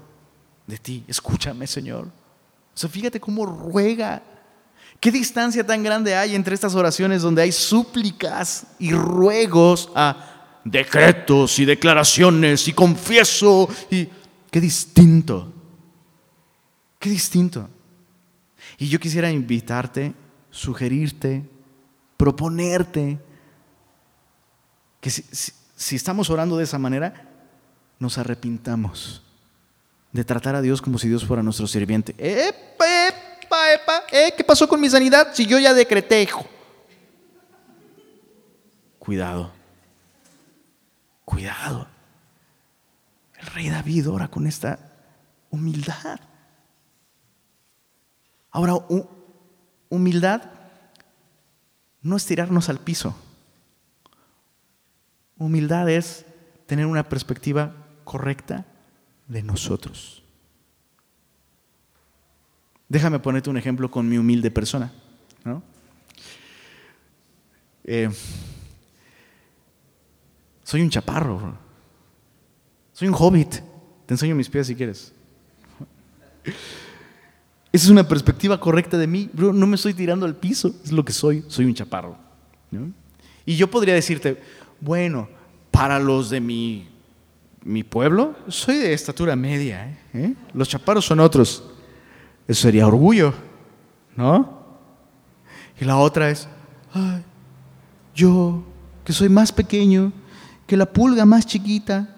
[0.68, 1.04] de ti.
[1.08, 2.06] Escúchame, Señor.
[2.06, 4.22] O sea, fíjate cómo ruega.
[5.00, 11.60] ¿Qué distancia tan grande hay entre estas oraciones donde hay súplicas y ruegos a decretos
[11.60, 14.07] y declaraciones y confieso y
[14.51, 15.53] qué distinto.
[16.99, 17.70] Qué distinto.
[18.78, 20.14] Y yo quisiera invitarte,
[20.51, 21.43] sugerirte,
[22.18, 23.20] proponerte
[24.99, 27.26] que si, estamos orando de esa manera,
[27.99, 29.22] nos arrepintamos
[30.12, 32.14] de tratar a Dios como si Dios fuera nuestro sirviente.
[32.18, 34.03] ¡Epa, epa, epa!
[34.12, 34.34] ¿Eh?
[34.36, 36.28] ¿Qué pasó con mi sanidad si yo ya decreté?
[38.97, 39.59] Cuidado.
[41.30, 41.88] Cuidado.
[43.38, 44.80] El rey David ora con esta
[45.51, 46.19] humildad.
[48.49, 48.73] Ahora,
[49.89, 50.41] humildad
[52.01, 53.15] no es tirarnos al piso.
[55.38, 56.25] Humildad es
[56.65, 57.75] tener una perspectiva
[58.05, 58.65] correcta
[59.27, 60.23] de nosotros.
[62.88, 64.91] Déjame ponerte un ejemplo con mi humilde persona.
[67.84, 68.09] Eh,
[70.70, 71.57] soy un chaparro.
[72.93, 73.55] Soy un hobbit.
[74.05, 75.11] Te enseño mis pies si quieres.
[77.74, 79.32] Esa es una perspectiva correcta de mí.
[79.34, 80.76] Bro, no me estoy tirando al piso.
[80.84, 81.43] Es lo que soy.
[81.47, 82.15] Soy un chaparro.
[83.47, 84.39] Y yo podría decirte,
[84.80, 85.28] bueno,
[85.72, 86.88] para los de mi,
[87.63, 89.89] mi pueblo, soy de estatura media.
[89.89, 89.97] ¿eh?
[90.13, 90.36] ¿Eh?
[90.53, 91.63] Los chaparros son otros.
[92.47, 93.34] Eso sería orgullo,
[94.15, 94.67] ¿no?
[95.82, 96.47] Y la otra es,
[98.13, 98.63] yo,
[99.03, 100.13] que soy más pequeño,
[100.70, 102.15] que la pulga más chiquita,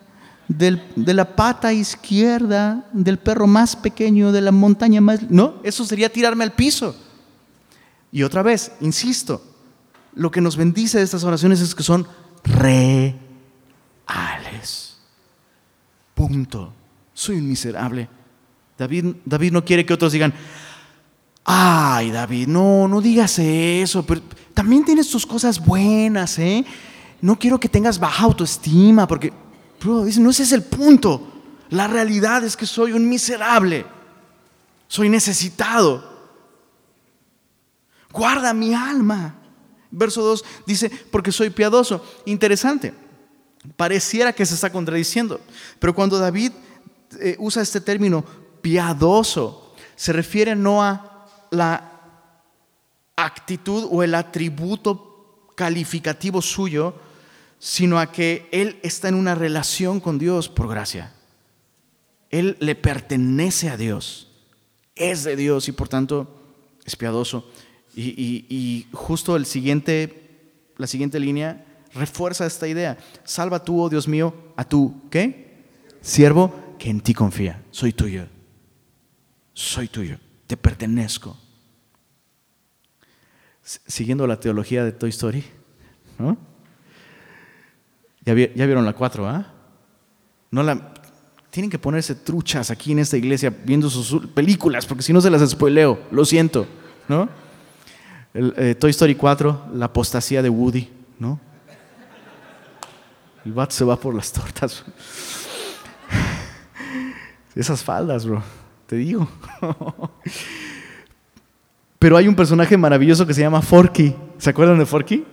[0.49, 5.21] de la pata izquierda del perro más pequeño, de la montaña más...
[5.29, 6.93] No, eso sería tirarme al piso.
[8.11, 9.41] Y otra vez, insisto,
[10.13, 12.05] lo que nos bendice de estas oraciones es que son
[12.43, 13.23] reales.
[16.13, 16.73] Punto.
[17.13, 18.09] Soy un miserable.
[18.77, 20.33] David, David no quiere que otros digan,
[21.45, 24.19] ay David, no, no digas eso, pero
[24.53, 26.65] también tienes tus cosas buenas, ¿eh?
[27.21, 29.31] No quiero que tengas baja autoestima, porque,
[29.79, 31.27] bro, no ese es el punto.
[31.69, 33.85] La realidad es que soy un miserable,
[34.87, 36.09] soy necesitado.
[38.11, 39.35] Guarda mi alma.
[39.91, 42.03] Verso 2 dice, porque soy piadoso.
[42.25, 42.93] Interesante,
[43.75, 45.39] pareciera que se está contradiciendo,
[45.79, 46.51] pero cuando David
[47.19, 48.25] eh, usa este término
[48.61, 51.91] piadoso, se refiere no a la
[53.15, 56.95] actitud o el atributo calificativo suyo,
[57.63, 61.13] sino a que Él está en una relación con Dios por gracia.
[62.31, 64.31] Él le pertenece a Dios,
[64.95, 66.41] es de Dios y por tanto
[66.83, 67.47] es piadoso.
[67.95, 72.97] Y, justo el siguiente, la siguiente línea refuerza esta idea.
[73.25, 75.67] Salva tú, oh Dios mío, a tu, ¿qué?
[76.01, 77.61] Siervo que en ti confía.
[77.69, 78.25] Soy tuyo.
[79.53, 80.17] Soy tuyo.
[80.47, 81.37] Te pertenezco.
[83.61, 85.43] Siguiendo la teología de Toy Story,
[86.17, 86.50] ¿no?
[88.23, 89.47] Ya, vieron la 4, ¿ah?
[90.51, 90.93] No la,
[91.49, 95.29] tienen que ponerse truchas aquí en esta iglesia viendo sus películas, porque si no se
[95.29, 96.67] las spoileo, lo siento,
[97.07, 97.29] ¿no?
[98.33, 100.87] Eh, Toy Story 4, la apostasía de Woody,
[101.19, 101.39] ¿no?
[103.43, 104.85] El vato se va por las tortas.
[107.55, 108.43] Esas faldas, bro,
[108.85, 109.27] te digo.
[111.99, 114.15] Pero hay un personaje maravilloso que se llama Forky.
[114.37, 115.25] ¿Se acuerdan de Forky?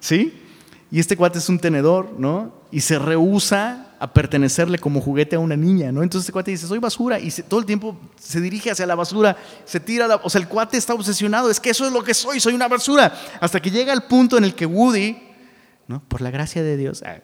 [0.00, 0.45] ¿Sí?
[0.90, 2.52] Y este cuate es un tenedor, ¿no?
[2.70, 6.02] Y se rehúsa a pertenecerle como juguete a una niña, ¿no?
[6.02, 9.36] Entonces este cuate dice, soy basura, y todo el tiempo se dirige hacia la basura,
[9.64, 12.14] se tira, la, o sea, el cuate está obsesionado, es que eso es lo que
[12.14, 15.16] soy, soy una basura, hasta que llega el punto en el que Woody,
[15.88, 16.02] ¿no?
[16.06, 17.16] Por la gracia de Dios, ah,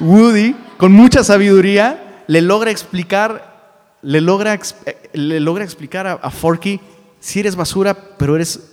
[0.00, 6.80] Woody, con mucha sabiduría, le logra explicar, le logra, eh, le logra explicar a, Forky,
[7.18, 8.70] si eres basura, pero eres,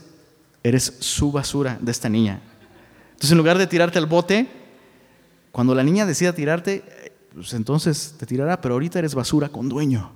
[0.63, 2.41] eres su basura de esta niña.
[3.15, 4.45] Entonces, en lugar de tirarte al bote,
[5.53, 6.83] cuando la niña decida tirarte,
[7.33, 10.11] pues entonces te tirará, pero ahorita eres basura con dueño.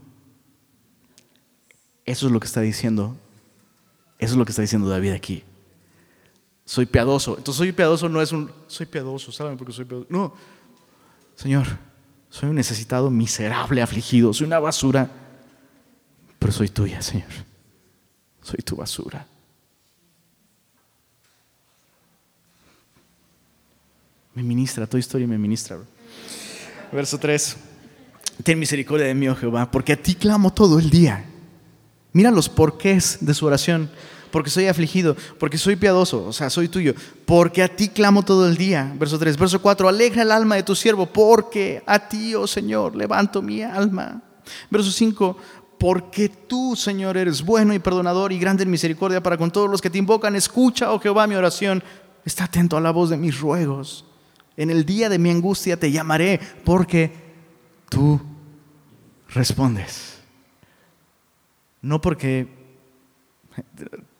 [2.03, 3.15] Eso es lo que está diciendo.
[4.17, 5.43] Eso es lo que está diciendo David aquí.
[6.65, 7.37] Soy piadoso.
[7.37, 8.51] Entonces, soy piadoso no es un.
[8.67, 10.07] Soy piadoso, ¿saben por qué soy piadoso?
[10.09, 10.33] No.
[11.37, 11.67] Señor,
[12.29, 14.33] soy un necesitado, miserable, afligido.
[14.33, 15.09] Soy una basura.
[16.37, 17.29] Pero soy tuya, Señor.
[18.41, 19.25] Soy tu basura.
[24.39, 25.77] Me ministra, toda historia me ministra.
[26.93, 27.57] Verso 3.
[28.41, 31.25] Ten misericordia de mí, oh Jehová, porque a ti clamo todo el día.
[32.13, 33.89] Mira los porqués de su oración.
[34.31, 36.93] Porque soy afligido, porque soy piadoso, o sea, soy tuyo.
[37.25, 38.93] Porque a ti clamo todo el día.
[38.97, 39.35] Verso 3.
[39.35, 39.89] Verso 4.
[39.89, 44.21] Alegra el alma de tu siervo, porque a ti, oh Señor, levanto mi alma.
[44.69, 45.37] Verso 5.
[45.77, 49.81] Porque tú, Señor, eres bueno y perdonador y grande en misericordia para con todos los
[49.81, 50.33] que te invocan.
[50.37, 51.83] Escucha, oh Jehová, mi oración.
[52.23, 54.05] Está atento a la voz de mis ruegos.
[54.59, 57.13] En el día de mi angustia te llamaré porque
[57.87, 58.19] tú
[59.29, 60.19] respondes.
[61.81, 62.45] No porque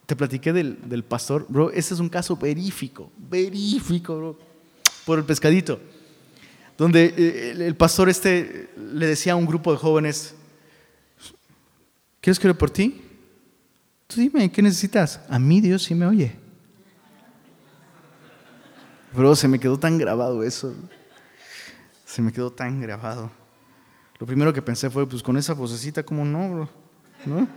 [0.06, 4.38] te platiqué del, pastor, bro, ese es un caso verífico, verífico, bro,
[5.04, 5.78] por el pescadito,
[6.78, 10.34] donde eh, el, pastor este le decía a un grupo de jóvenes,
[12.22, 13.02] ¿quieres que ore por ti?
[14.06, 15.20] Tú dime, ¿qué necesitas?
[15.28, 16.39] A mí Dios sí me oye.
[19.12, 20.74] Bro, se me quedó tan grabado eso.
[22.04, 23.30] Se me quedó tan grabado.
[24.18, 26.68] Lo primero que pensé fue, pues con esa vocecita, ¿cómo no, bro?
[27.24, 27.48] ¿No?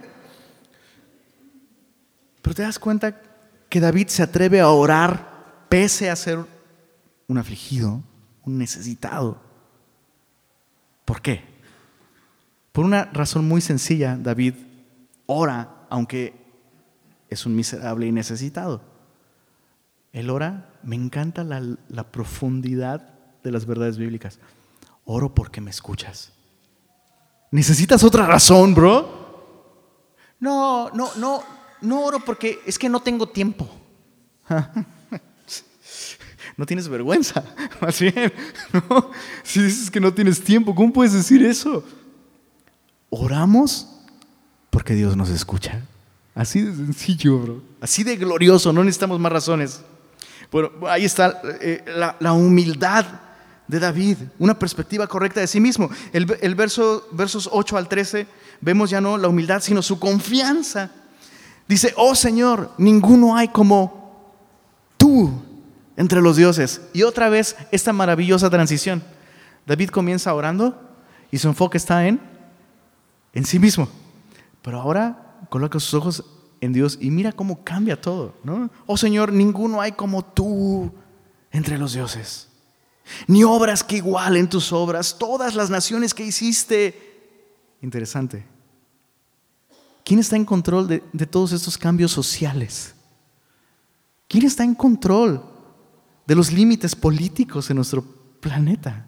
[2.42, 3.22] Pero te das cuenta
[3.70, 6.40] que David se atreve a orar pese a ser
[7.28, 8.02] un afligido,
[8.44, 9.42] un necesitado.
[11.06, 11.44] ¿Por qué?
[12.72, 14.56] Por una razón muy sencilla, David
[15.26, 16.34] ora aunque
[17.30, 18.93] es un miserable y necesitado.
[20.14, 23.10] Él ora, me encanta la, profundidad
[23.44, 24.40] de las verdades bíblicas.
[25.06, 26.32] Oro porque me escuchas.
[27.52, 30.06] ¿Necesitas otra razón, bro?
[30.40, 31.44] No, no, no,
[31.82, 33.68] no oro porque es que no tengo tiempo.
[36.56, 37.44] No tienes vergüenza,
[37.82, 38.32] más bien.
[39.42, 41.84] Si dices que no tienes tiempo, ¿cómo puedes decir eso?
[43.10, 43.88] Oramos
[44.70, 45.82] porque Dios nos escucha.
[46.36, 47.64] Así de sencillo, bro.
[47.82, 49.82] Así de glorioso, no necesitamos más razones.
[50.52, 51.84] Bueno, ahí está eh,
[52.20, 53.06] la, humildad
[53.68, 55.90] de David, una perspectiva correcta de sí mismo.
[56.12, 58.28] El, verso, versos 8 al 13,
[58.62, 60.92] vemos ya no la humildad, sino su confianza.
[61.68, 64.36] Dice, oh Señor, ninguno hay como
[64.98, 65.32] tú
[65.96, 66.82] entre los dioses.
[66.94, 69.04] Y otra vez esta maravillosa transición.
[69.66, 70.80] David comienza orando
[71.32, 72.20] y su enfoque está en,
[73.34, 73.88] en sí mismo.
[74.62, 76.24] Pero ahora coloca sus ojos
[76.64, 78.36] en Dios y mira cómo cambia todo.
[78.44, 78.70] ¿no?
[78.86, 80.92] Oh Señor, ninguno hay como tú
[81.52, 82.48] entre los dioses.
[83.28, 87.38] Ni obras que igualen tus obras, todas las naciones que hiciste.
[87.82, 88.46] Interesante.
[90.06, 92.96] ¿Quién está en control de, todos estos cambios sociales?
[94.30, 95.44] ¿Quién está en control
[96.26, 98.04] de los límites políticos en nuestro
[98.40, 99.06] planeta?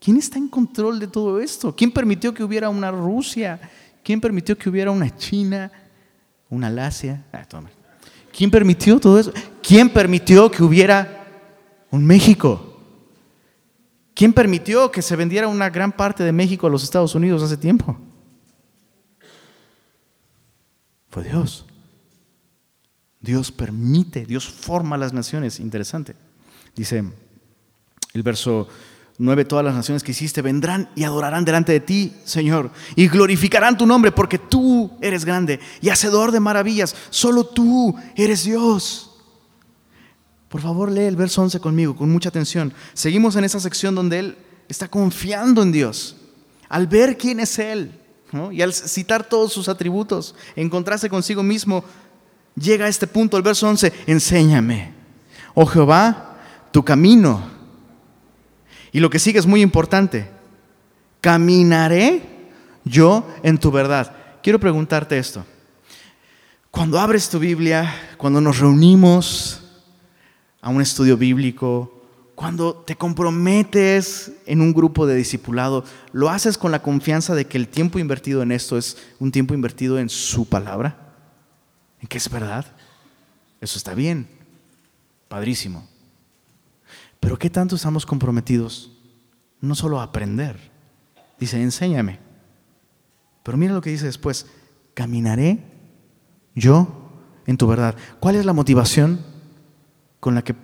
[0.00, 1.74] ¿Quién está en control de todo esto?
[1.76, 3.60] ¿Quién permitió que hubiera una Rusia?
[4.02, 5.70] ¿Quién permitió que hubiera una China?
[6.48, 7.24] ¿Una Alasia?
[7.32, 7.46] Ah,
[8.36, 9.32] ¿Quién permitió todo eso?
[9.62, 11.26] ¿Quién permitió que hubiera
[11.90, 12.80] un México?
[14.14, 17.56] ¿Quién permitió que se vendiera una gran parte de México a los Estados Unidos hace
[17.56, 17.96] tiempo?
[21.10, 21.66] Fue Dios.
[23.20, 25.58] Dios permite, Dios forma las naciones.
[25.58, 26.14] Interesante.
[26.76, 27.04] Dice
[28.12, 28.68] el verso
[29.16, 33.78] 9, todas las naciones que hiciste vendrán y adorarán delante de ti, Señor, y glorificarán
[33.78, 36.96] tu nombre porque tú eres grande y hacedor de maravillas.
[37.10, 39.12] Solo tú eres Dios.
[40.48, 42.72] Por favor, lee el verso 11 conmigo, con mucha atención.
[42.92, 44.38] Seguimos en esa sección donde Él
[44.68, 46.16] está confiando en Dios.
[46.68, 47.92] Al ver quién es Él,
[48.50, 51.84] y al citar todos sus atributos, encontrarse consigo mismo,
[52.56, 54.92] llega a este punto, el verso 11, enséñame,
[55.54, 56.36] oh Jehová,
[56.72, 57.53] tu camino.
[58.94, 60.30] Y lo que sigue es muy importante,
[61.20, 62.22] caminaré
[62.84, 64.14] yo en tu verdad.
[64.40, 65.44] Quiero preguntarte esto.
[66.70, 69.64] Cuando abres tu Biblia, cuando nos reunimos
[70.60, 72.04] a un estudio bíblico,
[72.36, 77.58] cuando te comprometes en un grupo de discipulado, ¿lo haces con la confianza de que
[77.58, 81.16] el tiempo invertido en esto es un tiempo invertido en su palabra?
[82.00, 82.64] ¿En que es verdad?
[83.60, 84.28] Eso está bien,
[85.26, 85.88] padrísimo.
[87.24, 88.92] Pero ¿qué tanto estamos comprometidos?
[89.60, 90.70] No solo a aprender.
[91.40, 92.20] Dice, enséñame.
[93.42, 94.46] Pero mira lo que dice después,
[94.92, 95.64] caminaré
[96.54, 97.10] yo
[97.46, 97.96] en tu verdad.
[98.20, 99.24] ¿Cuál es la motivación
[100.20, 100.54] con la que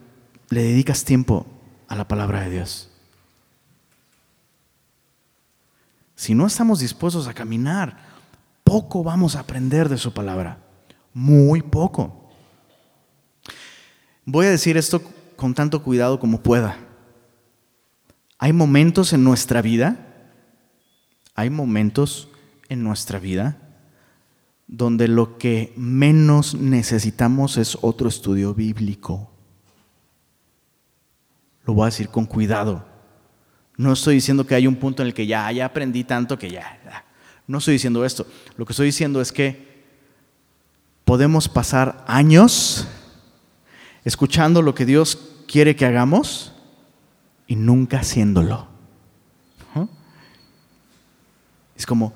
[0.51, 1.47] le dedicas tiempo
[1.89, 2.91] a la palabra de Dios.
[6.15, 7.99] Si no estamos dispuestos a caminar,
[8.63, 10.59] poco vamos a aprender de su palabra.
[11.15, 12.31] Muy poco.
[14.25, 15.03] Voy a decir esto
[15.41, 16.77] con tanto cuidado como pueda.
[18.39, 19.97] Hay momentos en nuestra vida,
[21.35, 22.29] hay momentos
[22.69, 23.57] en nuestra vida
[24.67, 29.31] donde lo que menos necesitamos es otro estudio bíblico.
[31.65, 32.87] Lo voy a decir con cuidado.
[33.79, 36.51] No estoy diciendo que hay un punto en el que ya, ya aprendí tanto que
[36.51, 37.07] ya,
[37.47, 38.27] No estoy diciendo esto.
[38.59, 39.87] Lo que estoy diciendo es que
[41.07, 42.87] podemos pasar años
[44.05, 46.53] escuchando lo que Dios quiere que hagamos
[47.49, 48.69] y nunca haciéndolo.
[51.75, 52.13] Es como,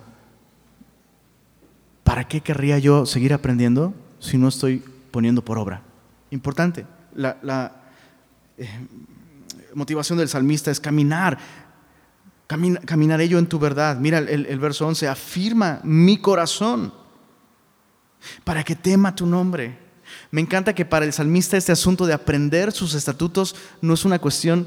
[2.05, 5.83] ¿para qué querría yo seguir aprendiendo si no estoy poniendo por obra?
[6.31, 6.87] Importante.
[7.15, 7.73] La,
[8.59, 8.69] eh,
[9.75, 11.39] motivación del salmista es caminar.
[12.47, 13.97] caminaré yo en tu verdad.
[13.97, 16.93] Mira el, el verso 11, afirma mi corazón
[18.45, 19.84] para que tema tu nombre.
[20.35, 24.19] Me encanta que para el salmista este asunto de aprender sus estatutos no es una
[24.19, 24.67] cuestión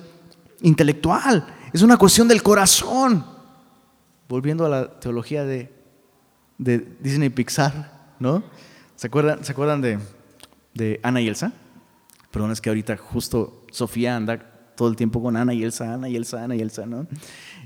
[0.61, 3.25] intelectual, es una cuestión del corazón.
[4.29, 5.69] Volviendo a la teología de,
[6.57, 8.45] Disney Pixar, ¿no?
[8.95, 9.99] ¿Se acuerdan, ¿se acuerdan de,
[10.73, 11.51] de Ana y Elsa?
[12.31, 14.39] Perdón, es que ahorita justo Sofía anda
[14.73, 17.07] todo el tiempo con Ana y Elsa, Ana y Elsa, Ana y Elsa, ¿no?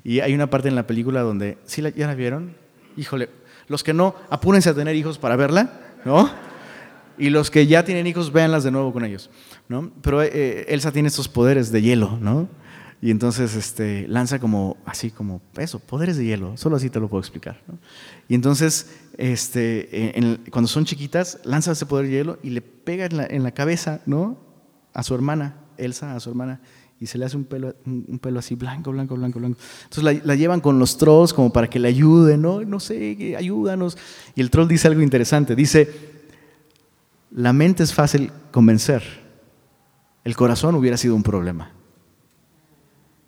[0.03, 2.55] Y hay una parte en la película donde, ¿sí la, ya la vieron?
[2.97, 3.29] Híjole,
[3.67, 6.50] los que no, apúrense a tener hijos para verla, ¿no?
[7.21, 9.29] Y los que ya tienen hijos, véanlas de nuevo con ellos,
[9.69, 9.91] ¿no?
[10.01, 12.49] Pero eh, Elsa tiene estos poderes de hielo, ¿no?
[12.99, 17.09] Y entonces este, lanza como, así como, eso, poderes de hielo, solo así te lo
[17.09, 17.61] puedo explicar.
[17.67, 17.77] ¿no?
[18.27, 23.17] Y entonces, este, cuando son chiquitas, lanza ese poder de hielo y le pega en
[23.17, 24.39] la, en la cabeza, ¿no?
[24.91, 26.59] A su hermana, Elsa, a su hermana,
[26.99, 29.59] y se le hace un pelo, un, pelo así blanco, blanco, blanco, blanco.
[29.83, 32.61] Entonces la, llevan con los trolls como para que le ayuden, ¿no?
[32.61, 33.97] No sé, ayúdanos.
[34.35, 36.10] Y el troll dice algo interesante, dice,
[37.31, 39.03] la mente es fácil convencer,
[40.23, 41.71] el corazón hubiera sido un problema.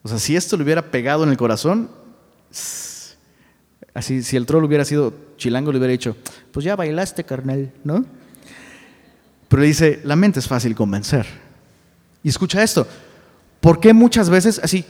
[0.03, 1.89] O sea, si esto le hubiera pegado en el corazón,
[3.93, 6.17] así, si el troll hubiera sido chilango, le hubiera dicho,
[6.51, 8.05] pues ya bailaste, carnal, ¿no?
[9.47, 11.25] Pero le dice, la mente es fácil convencer.
[12.21, 12.85] Y escucha esto,
[13.61, 14.85] ¿por qué muchas veces así,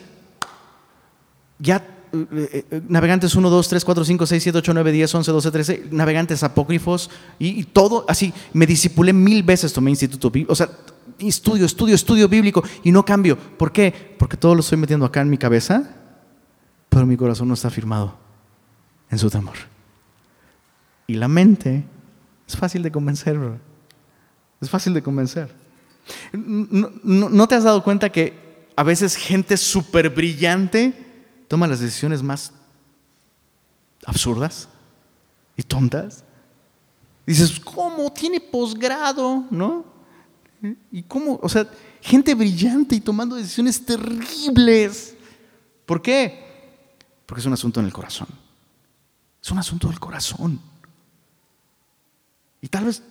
[1.59, 1.85] ya
[2.87, 6.43] navegantes 1, 2, 3, 4, 5, 6, 7, 8, 9, 10, 11, 12, 13, navegantes
[6.43, 7.09] apócrifos
[7.39, 10.69] y, todo así, me disipulé mil veces, tomé instituto, o sea,
[11.19, 13.37] estudio, estudio, estudio bíblico y no cambio.
[13.37, 14.15] ¿Por qué?
[14.17, 15.95] Porque todo lo estoy metiendo acá en mi cabeza,
[16.89, 18.15] pero mi corazón no está firmado
[19.09, 19.55] en su temor.
[21.07, 21.83] Y la mente
[22.47, 23.37] es fácil de convencer,
[24.61, 25.53] es fácil de convencer.
[26.31, 31.12] ¿No, no te has dado cuenta que a veces gente súper brillante
[31.47, 32.51] toma las decisiones más
[34.05, 34.67] absurdas
[35.55, 36.23] y tontas?
[37.25, 38.11] Dices, ¿cómo?
[38.11, 39.85] Tiene posgrado, ¿no?
[40.91, 41.39] ¿Y cómo?
[41.41, 41.69] O sea,
[42.01, 45.15] gente brillante y tomando decisiones terribles.
[45.85, 46.43] ¿Por qué?
[47.25, 48.27] Porque es un asunto en el corazón.
[49.41, 50.59] Es un asunto del corazón.
[52.61, 53.03] Y tal vez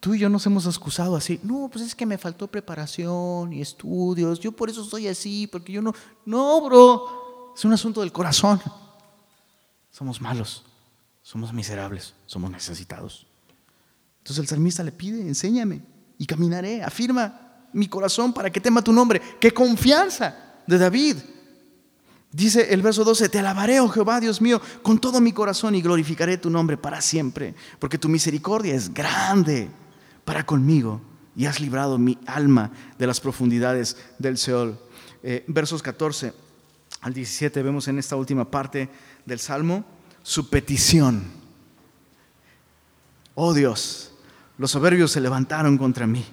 [0.00, 1.40] tú y yo nos hemos excusado así.
[1.42, 4.40] No, pues es que me faltó preparación y estudios.
[4.40, 5.94] Yo por eso estoy así, porque yo no.
[6.26, 7.22] No, bro.
[7.54, 8.60] Es un asunto del corazón.
[9.90, 10.64] Somos malos,
[11.22, 13.26] somos miserables, somos necesitados.
[14.18, 15.82] Entonces el salmista le pide, enséñame
[16.18, 16.82] y caminaré.
[16.82, 19.20] Afirma mi corazón para que tema tu nombre.
[19.40, 21.16] ¡Qué confianza de David!
[22.30, 25.82] Dice el verso 12, te alabaré, oh Jehová, Dios mío, con todo mi corazón y
[25.82, 29.68] glorificaré tu nombre para siempre, porque tu misericordia es grande
[30.24, 31.02] para conmigo
[31.36, 34.78] y has librado mi alma de las profundidades del Seol.
[35.22, 36.32] Eh, versos 14
[37.02, 38.88] al 17 vemos en esta última parte
[39.26, 39.84] del Salmo
[40.22, 41.24] su petición.
[43.34, 44.14] Oh Dios,
[44.56, 46.24] los soberbios se levantaron contra mí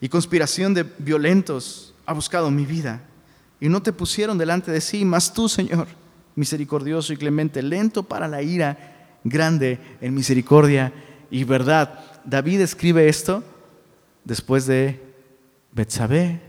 [0.00, 3.02] y conspiración de violentos ha buscado mi vida
[3.60, 5.86] y no te pusieron delante de sí, mas tú, Señor,
[6.34, 10.92] misericordioso y clemente, lento para la ira, grande en misericordia
[11.30, 12.22] y verdad.
[12.24, 13.44] David escribe esto
[14.24, 15.02] después de
[15.72, 16.40] Betsabé,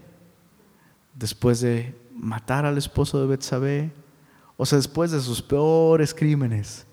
[1.13, 3.91] después de matar al esposo de Betsabé,
[4.57, 6.85] o sea, después de sus peores crímenes.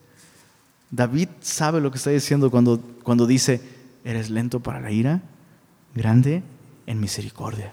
[0.91, 3.63] David sabe lo que está diciendo cuando, cuando dice,
[4.05, 5.23] eres lento para la ira,
[5.95, 6.43] grande
[6.87, 7.73] en misericordia.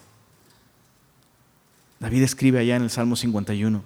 [1.99, 3.83] David escribe allá en el Salmo 51,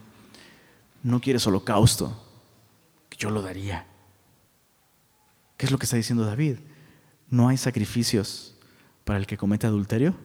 [1.04, 2.22] no quieres holocausto,
[3.10, 3.88] que yo lo daría.
[5.58, 6.58] ¿Qué es lo que está diciendo David?
[7.30, 8.56] No hay sacrificios
[9.04, 10.16] para el que comete adulterio,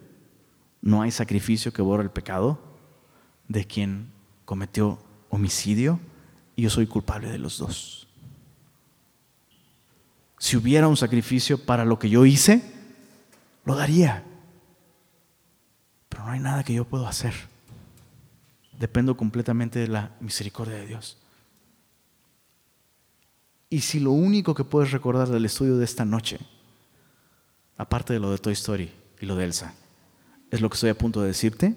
[0.81, 2.68] no hay sacrificio que borra el pecado
[3.49, 4.07] de quien
[4.45, 4.97] cometió
[5.29, 5.99] homicidio
[6.55, 7.99] y yo soy culpable de los dos
[10.39, 12.63] si hubiera un sacrificio para lo que yo hice,
[13.65, 14.23] lo daría.
[16.07, 17.33] Pero no hay nada que yo pueda hacer.
[18.79, 21.17] Dependo completamente de la misericordia de Dios.
[23.69, 26.39] Y si lo único que puedes recordar del estudio de esta noche,
[27.77, 28.89] aparte de lo de Toy Story
[29.19, 29.73] y lo de Elsa,
[30.49, 31.75] es lo que estoy a punto de decirte,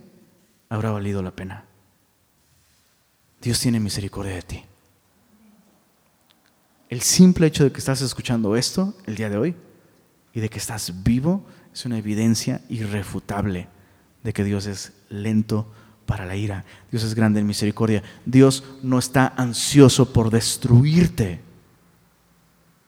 [0.73, 1.66] habrá valido la pena.
[3.43, 4.64] Dios tiene misericordia de ti.
[6.89, 9.57] El simple hecho de que estás escuchando esto el día de hoy
[10.33, 11.45] y de que estás vivo
[11.75, 13.68] es una evidencia irrefutable
[14.23, 15.70] de que Dios es lento
[16.07, 16.64] para la ira.
[16.91, 18.03] Dios es grande en misericordia.
[18.25, 21.43] Dios no está ansioso por destruirte,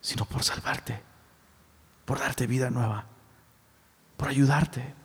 [0.01, 1.03] sino por salvarte,
[2.07, 3.05] por darte vida nueva,
[4.17, 5.04] por ayudarte.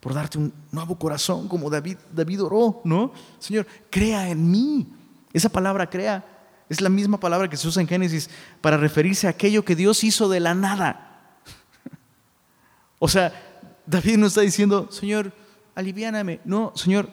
[0.00, 3.12] Por darte un nuevo corazón como David, David oró, ¿no?
[3.38, 4.88] Señor, crea en mí.
[5.32, 6.24] Esa palabra crea
[6.68, 8.30] es la misma palabra que se usa en Génesis
[8.60, 11.06] para referirse a aquello que Dios hizo de la nada.
[13.02, 13.32] O sea,
[13.86, 15.32] David no está diciendo, Señor,
[15.74, 16.40] aliviáname.
[16.44, 17.08] No, Señor,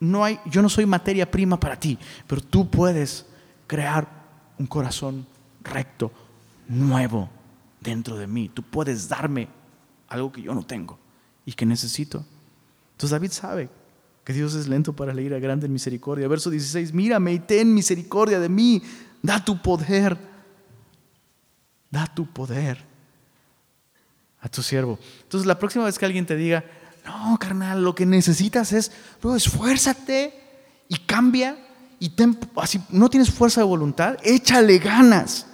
[0.00, 3.24] no hay, yo no soy materia prima para ti, pero tú puedes
[3.68, 4.08] crear
[4.58, 5.28] un corazón
[5.62, 6.10] recto,
[6.66, 7.30] nuevo
[7.80, 8.50] dentro de mí.
[8.52, 9.46] Tú puedes darme
[10.08, 10.98] algo que yo no tengo
[11.48, 12.26] y que necesito.
[12.92, 13.70] Entonces David sabe
[14.22, 16.28] que Dios es lento para la ira, grande misericordia.
[16.28, 18.82] Verso 16, mírame y ten misericordia de mí,
[19.22, 20.18] da tu poder,
[21.90, 22.84] da tu poder
[24.42, 24.98] a tu siervo.
[25.22, 26.66] Entonces la próxima vez que alguien te diga,
[27.06, 28.92] no, carnal, lo que necesitas es,
[29.22, 30.38] luego esfuérzate
[30.86, 31.56] y cambia
[31.98, 35.46] y ten, así, no tienes fuerza de voluntad, échale ganas.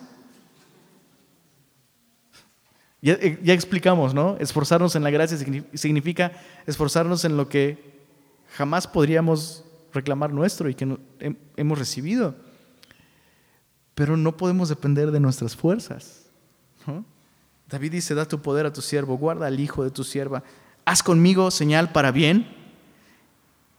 [3.07, 4.37] Eh, ya, explicamos, ¿no?
[4.41, 5.37] Esforzarnos en la gracia
[5.75, 6.33] significa
[6.67, 7.93] esforzarnos en lo que
[8.57, 10.97] jamás podríamos reclamar nuestro y que
[11.57, 12.35] hemos recibido.
[13.95, 16.23] Pero no podemos depender de nuestras fuerzas.
[17.69, 20.43] David dice, da tu poder a tu siervo, guarda al hijo de tu sierva,
[20.85, 22.47] haz conmigo señal para bien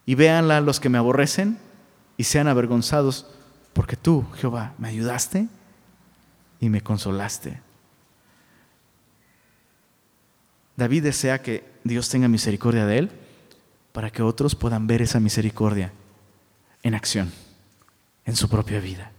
[0.05, 1.57] y véanla los que me aborrecen
[2.17, 3.27] y sean avergonzados,
[3.73, 5.47] porque tú, Jehová, me ayudaste
[6.59, 7.61] y me consolaste.
[10.75, 13.11] David desea que Dios tenga misericordia de él
[13.91, 15.93] para que otros puedan ver esa misericordia
[16.83, 17.31] en acción,
[18.25, 19.11] en su propia vida.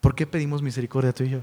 [0.00, 1.38] ¿Por qué pedimos misericordia tú y yo?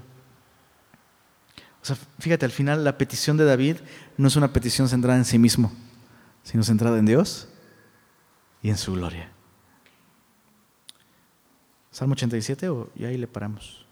[1.81, 3.77] O sea, fíjate, al final la petición de David
[4.17, 5.71] no es una petición centrada en sí mismo,
[6.43, 7.47] sino centrada en Dios
[8.61, 9.31] y en su gloria.
[11.91, 13.85] Salmo 87 o y ahí le paramos.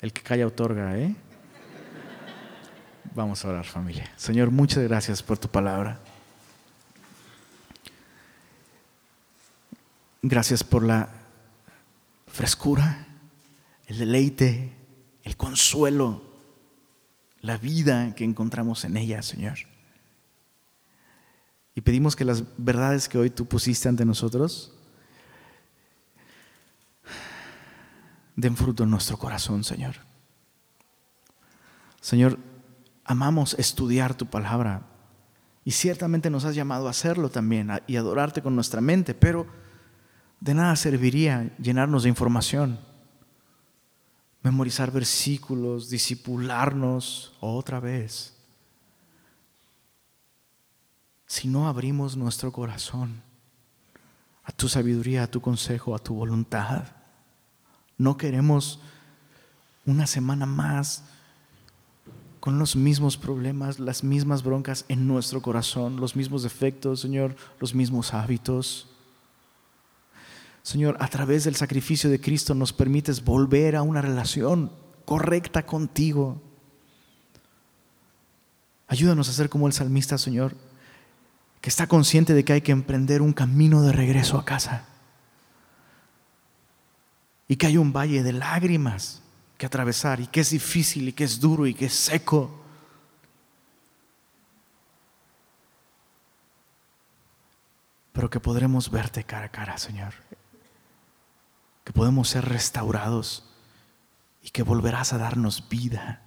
[0.00, 1.16] El que calla otorga, ¿eh?
[3.16, 4.12] Vamos a orar familia.
[4.16, 5.98] Señor, muchas gracias por tu palabra.
[10.20, 11.08] Gracias por la
[12.26, 13.06] frescura,
[13.86, 14.70] el deleite,
[15.22, 16.22] el consuelo,
[17.40, 19.60] la vida que encontramos en ella, Señor.
[21.74, 24.74] Y pedimos que las verdades que hoy tú pusiste ante nosotros
[28.36, 29.94] den fruto en nuestro corazón, Señor.
[32.02, 32.38] Señor,
[33.06, 34.82] amamos estudiar tu palabra
[35.64, 39.46] y ciertamente nos has llamado a hacerlo también y adorarte con nuestra mente, pero
[40.40, 42.78] de nada serviría llenarnos de información,
[44.42, 48.34] memorizar versículos, disipularnos otra vez,
[51.26, 53.22] si no abrimos nuestro corazón
[54.44, 56.84] a tu sabiduría, a tu consejo, a tu voluntad.
[57.98, 58.78] No queremos
[59.84, 61.02] una semana más
[62.46, 67.74] con los mismos problemas, las mismas broncas en nuestro corazón, los mismos defectos, Señor, los
[67.74, 68.88] mismos hábitos.
[70.62, 74.70] Señor, a través del sacrificio de Cristo nos permites volver a una relación
[75.04, 76.40] correcta contigo.
[78.86, 80.54] Ayúdanos a ser como el salmista, Señor,
[81.60, 84.86] que está consciente de que hay que emprender un camino de regreso a casa
[87.48, 89.25] y que hay un valle de lágrimas
[89.56, 92.62] que atravesar y que es difícil y que es duro y que es seco.
[98.12, 100.14] Pero que podremos verte cara a cara, Señor.
[101.84, 103.44] Que podemos ser restaurados
[104.42, 106.22] y que volverás a darnos vida.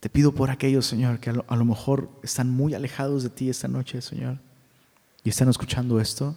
[0.00, 3.30] Te pido por aquellos, Señor, que a lo, a lo mejor están muy alejados de
[3.30, 4.38] ti esta noche, Señor,
[5.22, 6.36] y están escuchando esto.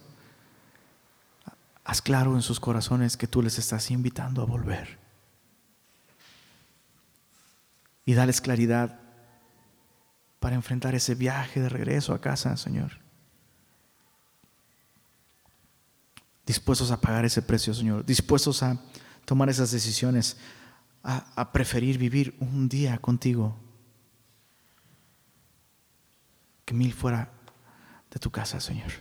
[1.84, 5.05] Haz claro en sus corazones que tú les estás invitando a volver
[8.06, 9.00] y dales claridad
[10.40, 13.00] para enfrentar ese viaje de regreso a casa, Señor.
[16.46, 18.06] Dispuestos a pagar ese precio, Señor.
[18.06, 18.80] Dispuestos a
[19.26, 20.38] tomar esas decisiones,
[21.02, 23.60] a, preferir vivir un día contigo
[26.64, 27.32] que mil fuera
[28.12, 28.92] de tu casa, Señor.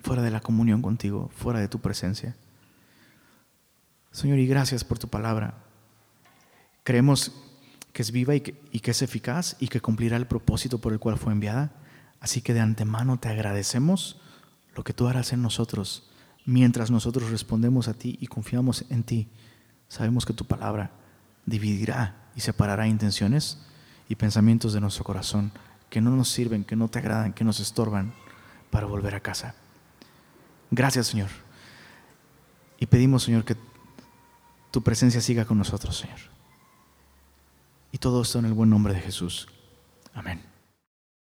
[0.00, 2.36] Fuera de la comunión contigo, fuera de tu presencia.
[4.12, 5.64] Señor, y gracias por tu palabra.
[6.84, 7.51] Creemos
[7.92, 11.18] que es viva y que, es eficaz y que cumplirá el propósito por el cual
[11.18, 11.72] fue enviada.
[12.20, 14.20] Así que de antemano te agradecemos
[14.74, 16.08] lo que tú harás en nosotros
[16.44, 19.28] mientras nosotros respondemos a ti y confiamos en ti.
[19.88, 20.90] Sabemos que tu palabra
[21.44, 23.58] dividirá y separará intenciones
[24.08, 25.52] y pensamientos de nuestro corazón
[25.90, 28.14] que no nos sirven, que no te agradan, que nos estorban
[28.70, 29.54] para volver a casa.
[30.70, 31.28] Gracias, Señor.
[32.80, 33.56] Y pedimos, Señor, que
[34.70, 36.31] tu presencia siga con nosotros, Señor.
[37.92, 39.46] Y todo esto en el buen nombre de Jesús.
[40.14, 40.51] Amén.